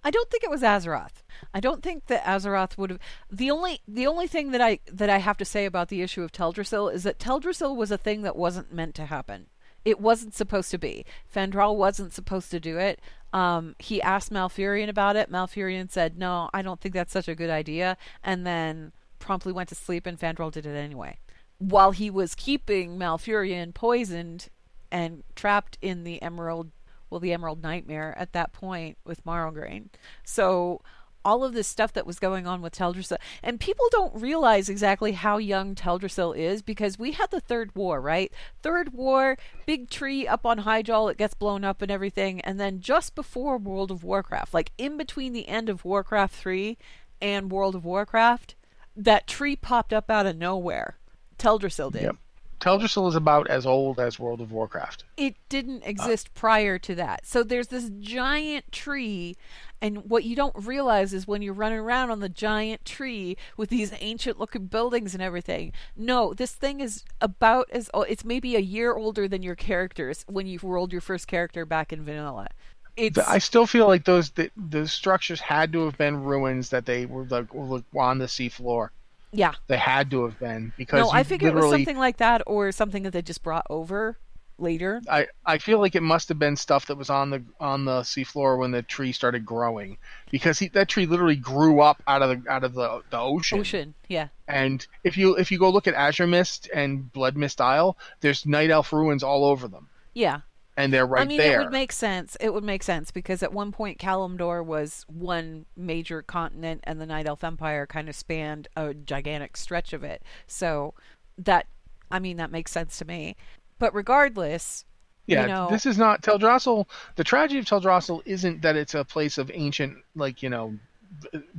[0.05, 1.23] I don't think it was Azeroth.
[1.55, 3.01] I don't think that Azeroth would have.
[3.31, 6.23] The only the only thing that I that I have to say about the issue
[6.23, 9.47] of Teldrassil is that Teldrassil was a thing that wasn't meant to happen.
[9.85, 11.07] It wasn't supposed to be.
[11.35, 13.01] Fandral wasn't supposed to do it.
[13.33, 15.31] Um, he asked Malfurion about it.
[15.31, 19.69] Malfurion said, "No, I don't think that's such a good idea," and then promptly went
[19.71, 20.07] to sleep.
[20.07, 21.19] And Fandral did it anyway,
[21.59, 24.49] while he was keeping Malfurion poisoned
[24.91, 26.73] and trapped in the Emerald
[27.11, 29.89] well, the Emerald Nightmare at that point with Morrograin.
[30.25, 30.81] So
[31.25, 35.13] all of this stuff that was going on with Teldrassil, and people don't realize exactly
[35.13, 38.33] how young Teldrassil is because we had the Third War, right?
[38.63, 39.37] Third War,
[39.67, 43.59] big tree up on Hyjal, it gets blown up and everything, and then just before
[43.59, 46.79] World of Warcraft, like in between the end of Warcraft 3
[47.21, 48.55] and World of Warcraft,
[48.97, 50.97] that tree popped up out of nowhere.
[51.39, 52.03] Teldrassil did.
[52.03, 52.17] Yep.
[52.61, 55.05] Teldrassil is about as old as World of Warcraft.
[55.17, 57.27] it didn't exist prior to that.
[57.27, 59.37] So there's this giant tree,
[59.81, 63.71] and what you don't realize is when you're running around on the giant tree with
[63.71, 65.73] these ancient looking buildings and everything.
[65.97, 70.25] No, this thing is about as o- it's maybe a year older than your characters
[70.29, 72.49] when you rolled your first character back in vanilla.
[72.97, 76.85] It's I still feel like those the, the structures had to have been ruins that
[76.85, 78.91] they were like were on the seafloor.
[79.33, 79.55] Yeah.
[79.69, 82.73] They had to have been because No, I figure it was something like that or
[82.73, 84.19] something that they just brought over
[84.61, 85.01] later.
[85.09, 88.01] I, I feel like it must have been stuff that was on the on the
[88.01, 89.99] seafloor when the tree started growing
[90.31, 93.61] because he, that tree literally grew up out of the out of the, the ocean.
[93.61, 94.29] Ocean, yeah.
[94.47, 98.93] And if you if you go look at Azuremyst and Bloodmyst Isle, there's Night Elf
[98.93, 100.41] ruins all over them, Yeah.
[100.81, 101.61] And they're right I mean, there.
[101.61, 102.37] it would make sense.
[102.41, 107.07] It would make sense because at one point, Kalimdor was one major continent, and the
[107.07, 110.23] Night Elf Empire kind of spanned a gigantic stretch of it.
[110.47, 110.95] So
[111.39, 111.67] that,
[112.11, 113.37] I mean, that makes sense to me.
[113.79, 114.85] But regardless,
[115.27, 116.87] yeah, you know- this is not Teldrassil.
[117.17, 120.77] The tragedy of Teldrassil isn't that it's a place of ancient, like you know,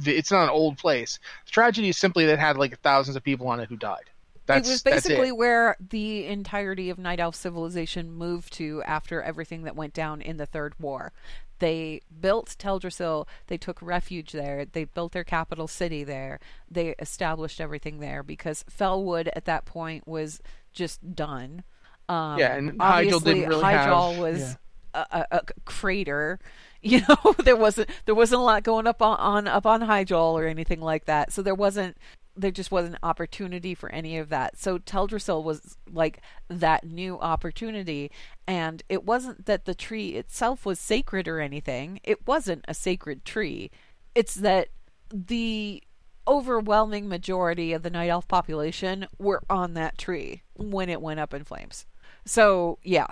[0.05, 1.19] it's not an old place.
[1.45, 4.09] The tragedy is simply that it had like thousands of people on it who died.
[4.45, 5.37] That's it was basically it.
[5.37, 10.37] where the entirety of Night Elf civilization moved to after everything that went down in
[10.37, 11.13] the Third War.
[11.59, 13.27] They built Teldrassil.
[13.45, 14.65] They took refuge there.
[14.65, 16.39] They built their capital city there.
[16.69, 20.41] They established everything there because Felwood at that point was
[20.73, 21.63] just done.
[22.09, 24.57] Um, Yeah, and Hyjal obviously didn't really Hyjal have- was
[24.95, 26.39] a, a, a crater.
[26.83, 30.33] You know, there wasn't there wasn't a lot going up on, on up on Hyjal
[30.33, 31.31] or anything like that.
[31.31, 31.95] So there wasn't
[32.35, 34.57] there just wasn't opportunity for any of that.
[34.57, 38.11] So Teldrassil was like that new opportunity,
[38.47, 41.99] and it wasn't that the tree itself was sacred or anything.
[42.03, 43.71] It wasn't a sacred tree.
[44.15, 44.69] It's that
[45.13, 45.83] the
[46.27, 51.33] overwhelming majority of the night elf population were on that tree when it went up
[51.33, 51.85] in flames.
[52.25, 53.07] So yeah,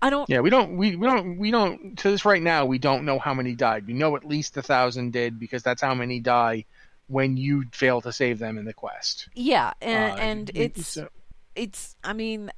[0.00, 0.28] I don't.
[0.28, 3.18] Yeah, we don't we, we don't we don't to this right now we don't know
[3.18, 3.86] how many died.
[3.86, 6.64] We know at least a thousand did because that's how many die
[7.08, 9.28] when you fail to save them in the quest.
[9.34, 11.08] Yeah, and, Uh, and it's so-
[11.54, 12.50] it's I mean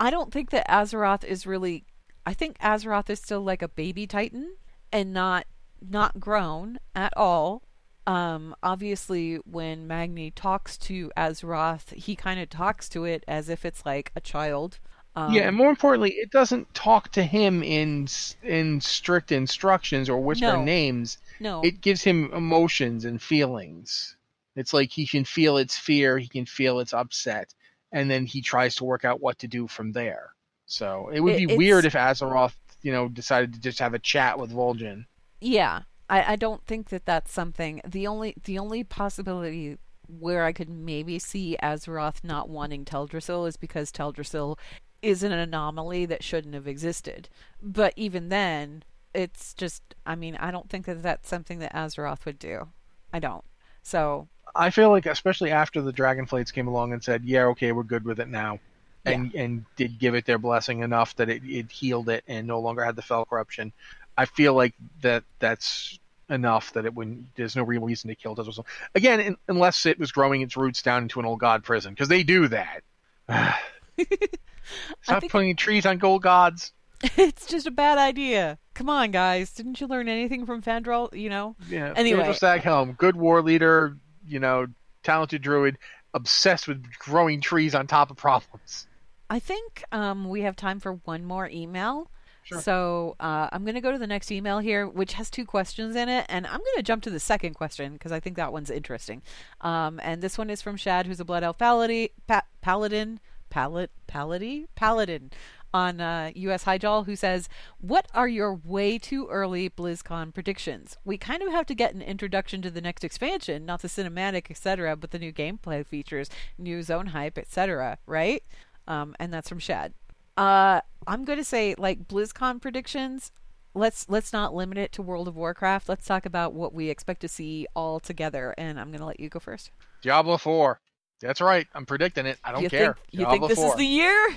[0.00, 1.84] I don't think that Azeroth is really
[2.26, 4.56] I think Azeroth is still like a baby titan
[4.92, 5.46] and not
[5.80, 7.62] not grown at all.
[8.06, 13.64] Um obviously when Magni talks to Azeroth, he kind of talks to it as if
[13.64, 14.80] it's like a child.
[15.16, 18.06] Um, yeah, and more importantly, it doesn't talk to him in
[18.42, 20.62] in strict instructions or whisper No.
[20.64, 21.18] names.
[21.40, 21.62] no.
[21.62, 24.16] It gives him emotions and feelings.
[24.56, 27.54] It's like he can feel its fear, he can feel its upset,
[27.92, 30.34] and then he tries to work out what to do from there.
[30.66, 34.38] So it would be weird if Azeroth, you know, decided to just have a chat
[34.38, 35.06] with Vol'jin.
[35.40, 37.80] Yeah, I, I don't think that that's something.
[37.86, 43.56] The only the only possibility where I could maybe see Azeroth not wanting Teldrassil is
[43.56, 44.58] because Teldrassil
[45.02, 47.28] is an anomaly that shouldn't have existed.
[47.62, 48.82] But even then,
[49.14, 49.82] it's just.
[50.06, 52.68] I mean, I don't think that that's something that Azeroth would do.
[53.12, 53.44] I don't.
[53.82, 57.82] So I feel like, especially after the Dragonflights came along and said, "Yeah, okay, we're
[57.82, 58.60] good with it now,"
[59.04, 62.60] and and did give it their blessing enough that it, it healed it and no
[62.60, 63.72] longer had the fel corruption.
[64.16, 65.98] I feel like that that's
[66.28, 67.34] enough that it wouldn't.
[67.36, 70.82] There's no real reason to kill Teldrassil again, in, unless it was growing its roots
[70.82, 72.82] down into an old god prison, because they do that.
[75.02, 76.72] Stop putting trees on gold gods.
[77.16, 78.58] it's just a bad idea.
[78.74, 79.52] Come on, guys!
[79.52, 81.14] Didn't you learn anything from Fandral?
[81.14, 81.56] You know.
[81.68, 81.94] Yeah.
[81.96, 82.22] Anyway.
[82.22, 83.96] Theodore Staghelm, good war leader,
[84.26, 84.66] you know,
[85.02, 85.78] talented druid,
[86.14, 88.86] obsessed with growing trees on top of problems.
[89.30, 92.10] I think um, we have time for one more email.
[92.42, 92.60] Sure.
[92.60, 95.94] So uh, I'm going to go to the next email here, which has two questions
[95.94, 98.52] in it, and I'm going to jump to the second question because I think that
[98.52, 99.22] one's interesting.
[99.60, 103.20] Um, and this one is from Shad, who's a Blood Elf paladi- pa- paladin,
[103.50, 105.30] palad, paladi, paladin
[105.72, 106.64] on uh, U.S.
[106.64, 107.48] Hyjal, who says,
[107.80, 110.96] "What are your way too early BlizzCon predictions?
[111.04, 114.50] We kind of have to get an introduction to the next expansion, not the cinematic,
[114.50, 116.28] etc., but the new gameplay features,
[116.58, 117.98] new zone hype, etc.
[118.06, 118.42] Right?"
[118.88, 119.94] Um, and that's from Shad.
[120.36, 123.30] Uh, I'm going to say like BlizzCon predictions.
[123.74, 125.88] Let's let's not limit it to World of Warcraft.
[125.88, 128.54] Let's talk about what we expect to see all together.
[128.58, 129.70] And I'm going to let you go first.
[130.02, 130.80] Diablo 4.
[131.20, 131.66] That's right.
[131.74, 132.38] I'm predicting it.
[132.42, 132.94] I don't you care.
[132.94, 133.68] think you think this 4.
[133.68, 134.28] is the year?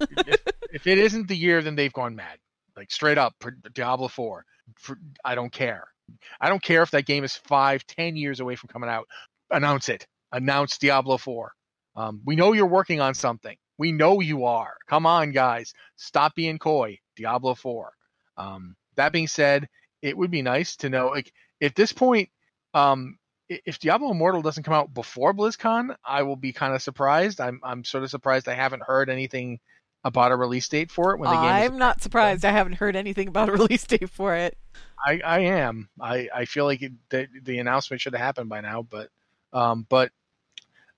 [0.00, 0.40] if,
[0.72, 2.38] if it isn't the year, then they've gone mad.
[2.76, 3.34] Like straight up,
[3.74, 4.44] Diablo 4.
[4.78, 5.88] For, I don't care.
[6.40, 9.06] I don't care if that game is five, ten years away from coming out.
[9.50, 10.06] Announce it.
[10.32, 11.52] Announce Diablo 4.
[11.96, 13.56] Um, we know you're working on something.
[13.78, 14.76] We know you are.
[14.88, 15.72] Come on, guys.
[15.96, 16.98] Stop being coy.
[17.16, 17.92] Diablo 4.
[18.36, 19.68] Um, that being said,
[20.02, 22.30] it would be nice to know, like, at this point,
[22.74, 23.18] um,
[23.50, 27.40] if Diablo Immortal doesn't come out before BlizzCon, I will be kind of surprised.
[27.40, 29.58] I'm I'm sort of surprised I haven't heard anything
[30.04, 32.44] about a release date for it when the game I'm not surprised.
[32.44, 34.56] I haven't heard anything about a release date for it.
[35.04, 35.88] I, I am.
[36.00, 39.08] I, I feel like it, the, the announcement should have happened by now, but
[39.52, 40.12] um, but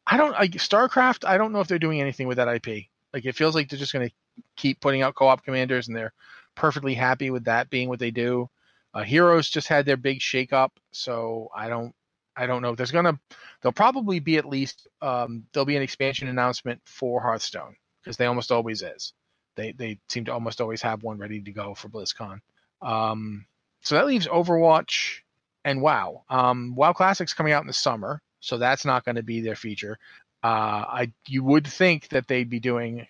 [0.07, 0.35] I don't.
[0.35, 1.27] I, StarCraft.
[1.27, 2.87] I don't know if they're doing anything with that IP.
[3.13, 4.15] Like it feels like they're just going to
[4.57, 6.13] keep putting out co-op commanders, and they're
[6.55, 8.49] perfectly happy with that being what they do.
[8.95, 11.95] Uh, Heroes just had their big shakeup, so I don't.
[12.37, 12.75] I don't know.
[12.75, 13.19] There's gonna.
[13.61, 14.89] There'll probably be at least.
[15.01, 19.13] Um, there'll be an expansion announcement for Hearthstone because they almost always is.
[19.57, 22.41] They they seem to almost always have one ready to go for BlizzCon.
[22.81, 23.47] Um,
[23.83, 25.21] so that leaves Overwatch
[25.65, 26.25] and WoW.
[26.31, 29.57] Um, WoW Classic's coming out in the summer, so that's not going to be their
[29.57, 29.99] feature.
[30.43, 33.07] Uh, I you would think that they'd be doing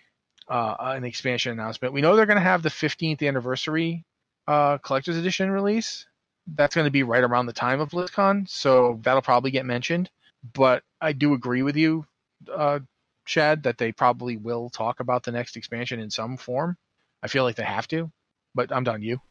[0.47, 1.93] uh, an expansion announcement.
[1.93, 4.05] We know they're going to have the 15th anniversary
[4.47, 6.05] uh, collector's edition release.
[6.47, 10.09] That's going to be right around the time of BlizzCon, so that'll probably get mentioned.
[10.53, 12.05] But I do agree with you,
[12.53, 12.79] uh,
[13.25, 16.77] Chad, that they probably will talk about the next expansion in some form.
[17.21, 18.11] I feel like they have to,
[18.53, 19.01] but I'm done.
[19.01, 19.21] You.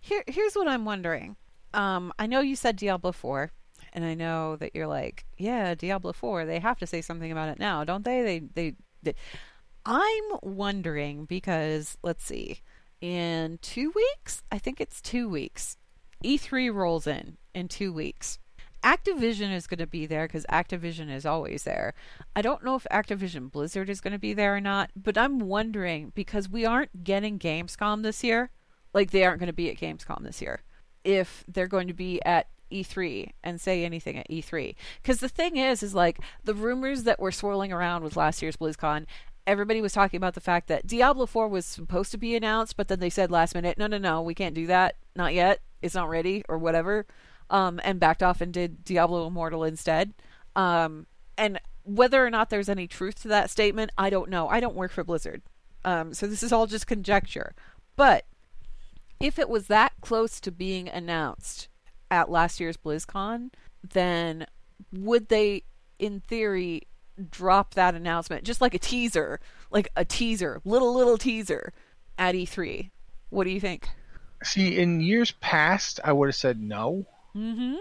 [0.00, 1.36] Here, here's what I'm wondering.
[1.72, 3.50] Um, I know you said Diablo 4,
[3.94, 7.48] and I know that you're like, yeah, Diablo 4, they have to say something about
[7.48, 8.22] it now, don't they?
[8.22, 9.14] They they, they
[9.86, 12.60] I'm wondering because let's see.
[13.00, 15.76] In 2 weeks, I think it's 2 weeks.
[16.22, 18.38] E3 rolls in in 2 weeks.
[18.82, 21.94] Activision is going to be there because Activision is always there.
[22.34, 25.38] I don't know if Activision Blizzard is going to be there or not, but I'm
[25.38, 28.50] wondering because we aren't getting Gamescom this year,
[28.92, 30.62] like they aren't going to be at Gamescom this year,
[31.04, 34.74] if they're going to be at E3 and say anything at E3.
[35.00, 38.56] Because the thing is, is like the rumors that were swirling around with last year's
[38.56, 39.06] BlizzCon.
[39.46, 42.88] Everybody was talking about the fact that Diablo 4 was supposed to be announced, but
[42.88, 44.96] then they said last minute, no, no, no, we can't do that.
[45.16, 45.60] Not yet.
[45.80, 47.06] It's not ready, or whatever
[47.52, 50.14] um, and backed off and did Diablo Immortal instead.
[50.56, 51.06] Um,
[51.36, 54.48] and whether or not there's any truth to that statement, I don't know.
[54.48, 55.42] I don't work for Blizzard.
[55.84, 57.54] Um, so this is all just conjecture.
[57.94, 58.24] But
[59.20, 61.68] if it was that close to being announced
[62.10, 63.50] at last year's BlizzCon,
[63.86, 64.46] then
[64.92, 65.64] would they,
[65.98, 66.82] in theory,
[67.30, 69.40] drop that announcement just like a teaser,
[69.70, 71.72] like a teaser, little little teaser
[72.18, 72.90] at E3?
[73.28, 73.88] What do you think?
[74.44, 77.06] See, in years past, I would have said no.
[77.34, 77.76] Mm-hmm.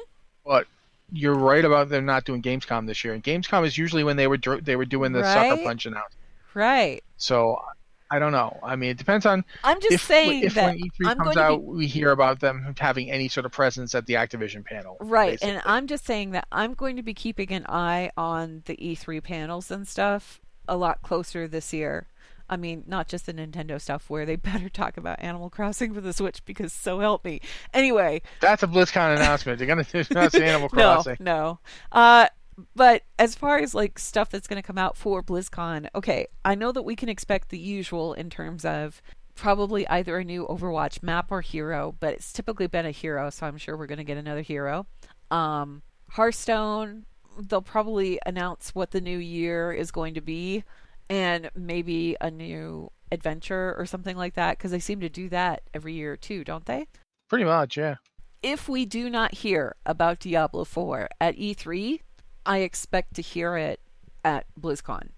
[0.46, 0.68] But
[1.12, 3.14] you're right about them not doing Gamescom this year.
[3.14, 5.50] And Gamescom is usually when they were they were doing the right?
[5.50, 6.16] sucker punch announcement.
[6.54, 7.04] Right.
[7.18, 7.62] So
[8.10, 8.60] I don't know.
[8.62, 9.46] I mean, it depends on.
[9.64, 11.78] I'm just if, saying if that when E3 I'm comes going out, to be...
[11.78, 14.98] we hear about them having any sort of presence at the Activision panel.
[15.00, 15.56] Right, basically.
[15.56, 19.24] and I'm just saying that I'm going to be keeping an eye on the E3
[19.24, 22.08] panels and stuff a lot closer this year.
[22.52, 26.02] I mean, not just the Nintendo stuff where they better talk about Animal Crossing for
[26.02, 27.42] the Switch because so help me.
[27.74, 29.58] Anyway, that's a BlizzCon announcement.
[29.58, 31.18] They're gonna announce Animal Crossing.
[31.20, 31.60] No,
[31.94, 31.98] no.
[31.98, 32.28] Uh,
[32.76, 36.54] but as far as like stuff that's going to come out for BlizzCon, okay, I
[36.54, 39.02] know that we can expect the usual in terms of
[39.34, 43.48] probably either a new Overwatch map or hero, but it's typically been a hero, so
[43.48, 44.86] I'm sure we're going to get another hero.
[45.32, 45.82] Um,
[46.12, 47.06] Hearthstone,
[47.40, 50.64] they'll probably announce what the new year is going to be
[51.12, 55.62] and maybe a new adventure or something like that because they seem to do that
[55.74, 56.88] every year too, don't they?
[57.28, 57.96] Pretty much, yeah.
[58.42, 62.00] If we do not hear about Diablo 4 at E3,
[62.46, 63.82] I expect to hear it
[64.24, 65.10] at BlizzCon.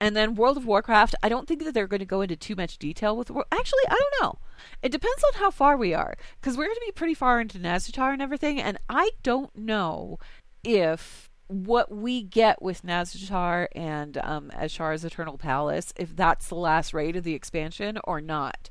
[0.00, 2.54] And then World of Warcraft, I don't think that they're going to go into too
[2.54, 3.30] much detail with.
[3.30, 4.38] Actually, I don't know.
[4.80, 7.58] It depends on how far we are, because we're going to be pretty far into
[7.58, 10.20] Nazjatar and everything, and I don't know
[10.62, 16.94] if what we get with Nazjatar and um, Azshar's Eternal Palace, if that's the last
[16.94, 18.70] raid of the expansion or not.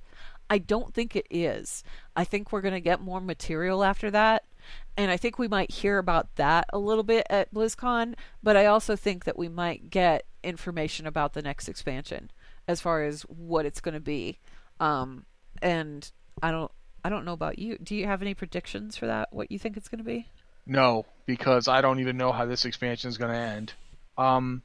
[0.49, 1.83] I don't think it is.
[2.15, 4.43] I think we're going to get more material after that.
[4.97, 8.65] And I think we might hear about that a little bit at BlizzCon, but I
[8.65, 12.31] also think that we might get information about the next expansion
[12.67, 14.39] as far as what it's going to be.
[14.79, 15.25] Um,
[15.61, 16.11] and
[16.41, 16.71] I don't
[17.03, 17.77] I don't know about you.
[17.77, 19.29] Do you have any predictions for that?
[19.31, 20.29] What you think it's going to be?
[20.71, 23.73] No, because I don't even know how this expansion is going to end.
[24.17, 24.61] Um,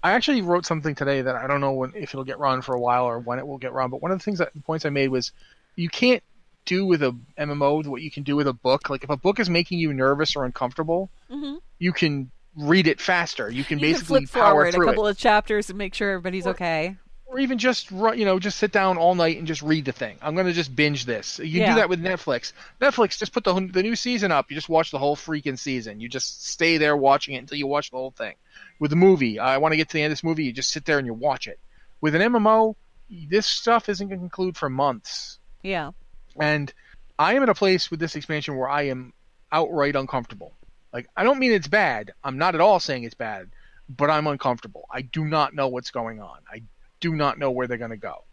[0.00, 2.72] I actually wrote something today that I don't know when, if it'll get run for
[2.72, 3.90] a while or when it will get run.
[3.90, 5.32] But one of the things that the points I made was
[5.74, 6.22] you can't
[6.66, 8.90] do with a MMO what you can do with a book.
[8.90, 11.56] Like if a book is making you nervous or uncomfortable, mm-hmm.
[11.80, 13.50] you can read it faster.
[13.50, 15.10] You can you basically can flip forward a couple it.
[15.10, 16.96] of chapters and make sure everybody's or, okay.
[17.30, 20.16] Or even just you know, just sit down all night and just read the thing.
[20.20, 21.38] I'm going to just binge this.
[21.38, 21.68] You yeah.
[21.68, 22.52] do that with Netflix.
[22.80, 24.50] Netflix just put the the new season up.
[24.50, 26.00] You just watch the whole freaking season.
[26.00, 28.34] You just stay there watching it until you watch the whole thing.
[28.80, 30.42] With a movie, I want to get to the end of this movie.
[30.42, 31.60] You just sit there and you watch it.
[32.00, 32.74] With an MMO,
[33.08, 35.38] this stuff isn't going to conclude for months.
[35.62, 35.92] Yeah.
[36.40, 36.72] And
[37.16, 39.12] I am in a place with this expansion where I am
[39.52, 40.52] outright uncomfortable.
[40.92, 42.12] Like I don't mean it's bad.
[42.24, 43.50] I'm not at all saying it's bad,
[43.88, 44.86] but I'm uncomfortable.
[44.90, 46.38] I do not know what's going on.
[46.52, 46.62] I
[47.00, 48.24] do not know where they're going to go.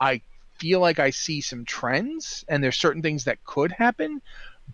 [0.00, 0.22] I
[0.58, 4.20] feel like I see some trends and there's certain things that could happen,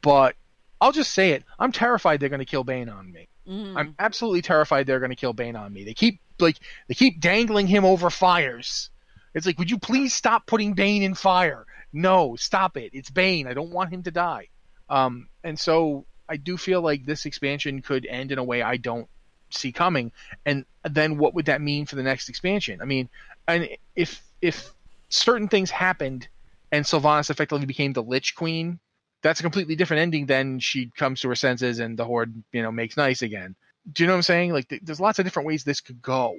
[0.00, 0.34] but
[0.80, 1.44] I'll just say it.
[1.58, 3.28] I'm terrified they're going to kill Bane on me.
[3.48, 3.76] Mm.
[3.76, 5.84] I'm absolutely terrified they're going to kill Bane on me.
[5.84, 6.56] They keep like
[6.88, 8.90] they keep dangling him over fires.
[9.34, 11.66] It's like, would you please stop putting Bane in fire?
[11.92, 12.90] No, stop it.
[12.94, 13.46] It's Bane.
[13.46, 14.48] I don't want him to die.
[14.88, 18.76] Um, and so I do feel like this expansion could end in a way I
[18.76, 19.08] don't
[19.50, 20.12] see coming.
[20.46, 22.80] And then what would that mean for the next expansion?
[22.80, 23.08] I mean,
[23.46, 24.72] and if if
[25.08, 26.28] certain things happened
[26.72, 28.78] and Sylvanas effectively became the Lich Queen,
[29.22, 32.62] that's a completely different ending than she comes to her senses and the Horde, you
[32.62, 33.54] know, makes nice again.
[33.92, 34.52] Do you know what I'm saying?
[34.52, 36.36] Like, th- there's lots of different ways this could go,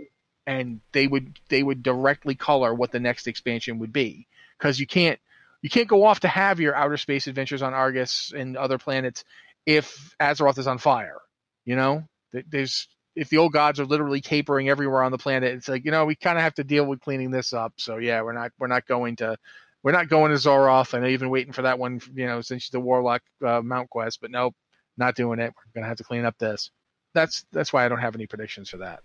[0.47, 4.27] and they would they would directly color what the next expansion would be
[4.57, 5.19] because you can't
[5.61, 9.23] you can't go off to have your outer space adventures on Argus and other planets
[9.65, 11.17] if Azeroth is on fire.
[11.65, 15.67] You know, there's if the old gods are literally capering everywhere on the planet, it's
[15.67, 17.73] like you know we kind of have to deal with cleaning this up.
[17.77, 19.37] So yeah, we're not we're not going to
[19.83, 20.93] we're not going to Xoroth.
[20.93, 23.89] I know you've been waiting for that one, you know, since the Warlock uh, Mount
[23.89, 24.55] quest, but nope,
[24.97, 25.53] not doing it.
[25.55, 26.71] We're gonna have to clean up this.
[27.13, 29.01] That's that's why I don't have any predictions for that.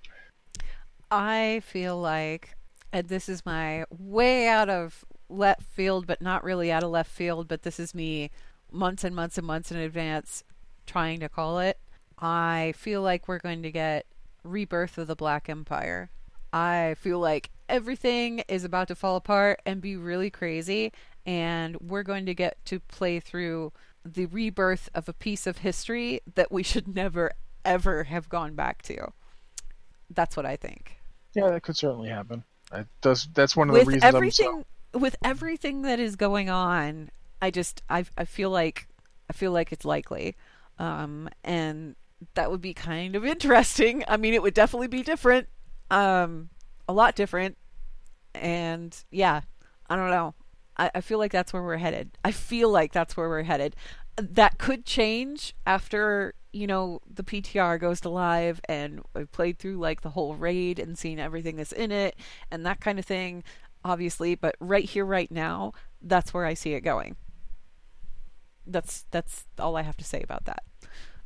[1.11, 2.57] I feel like,
[2.93, 7.11] and this is my way out of left field, but not really out of left
[7.11, 8.31] field, but this is me
[8.73, 10.45] months and months and months in advance
[10.87, 11.79] trying to call it.
[12.21, 14.07] I feel like we're going to get
[14.45, 16.11] Rebirth of the Black Empire.
[16.53, 20.93] I feel like everything is about to fall apart and be really crazy,
[21.25, 23.73] and we're going to get to play through
[24.05, 27.33] the rebirth of a piece of history that we should never,
[27.64, 29.12] ever have gone back to.
[30.11, 30.99] That's what I think.
[31.35, 32.43] Yeah, that could certainly happen.
[32.73, 33.29] That does.
[33.33, 34.05] That's one of with the reasons.
[34.05, 37.11] everything, with everything that is going on,
[37.41, 38.89] I just I I feel like
[39.29, 40.37] I feel like it's likely,
[40.79, 41.95] um, and
[42.35, 44.05] that would be kind of interesting.
[44.09, 45.49] I mean, it would definitely be different,
[45.91, 46.51] um,
[46.89, 47.57] a lot different,
[48.35, 49.43] and yeah,
[49.89, 50.35] I don't know.
[50.77, 52.16] I, I feel like that's where we're headed.
[52.25, 53.77] I feel like that's where we're headed.
[54.16, 59.79] That could change after you know the PTR goes to live and I've played through
[59.79, 62.16] like the whole raid and seen everything that's in it
[62.51, 63.45] and that kind of thing,
[63.85, 64.35] obviously.
[64.35, 67.16] But right here, right now, that's where I see it going.
[68.66, 70.64] That's that's all I have to say about that.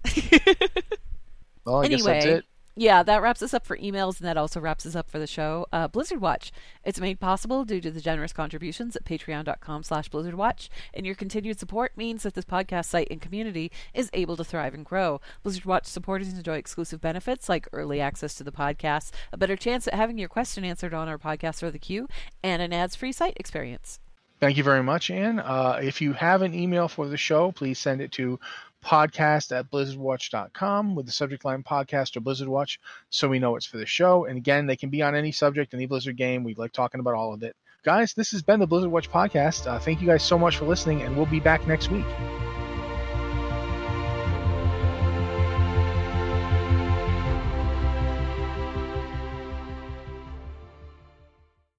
[1.64, 2.44] well, I anyway, guess that's it.
[2.76, 5.28] Yeah, that wraps us up for emails, and that also wraps us up for the
[5.28, 5.64] show.
[5.72, 6.50] Uh, Blizzard Watch.
[6.82, 11.60] It's made possible due to the generous contributions at patreon.com slash blizzardwatch, and your continued
[11.60, 15.20] support means that this podcast site and community is able to thrive and grow.
[15.44, 19.86] Blizzard Watch supporters enjoy exclusive benefits like early access to the podcast, a better chance
[19.86, 22.08] at having your question answered on our podcast or the queue,
[22.42, 24.00] and an ads-free site experience.
[24.40, 25.38] Thank you very much, Anne.
[25.38, 28.40] Uh, if you have an email for the show, please send it to
[28.84, 32.78] podcast at blizzardwatch.com with the subject line podcast or Blizzard Watch
[33.10, 34.26] so we know it's for the show.
[34.26, 36.44] And again, they can be on any subject, any Blizzard game.
[36.44, 37.56] We like talking about all of it.
[37.84, 39.66] Guys, this has been the Blizzard Watch podcast.
[39.66, 42.06] Uh, thank you guys so much for listening, and we'll be back next week.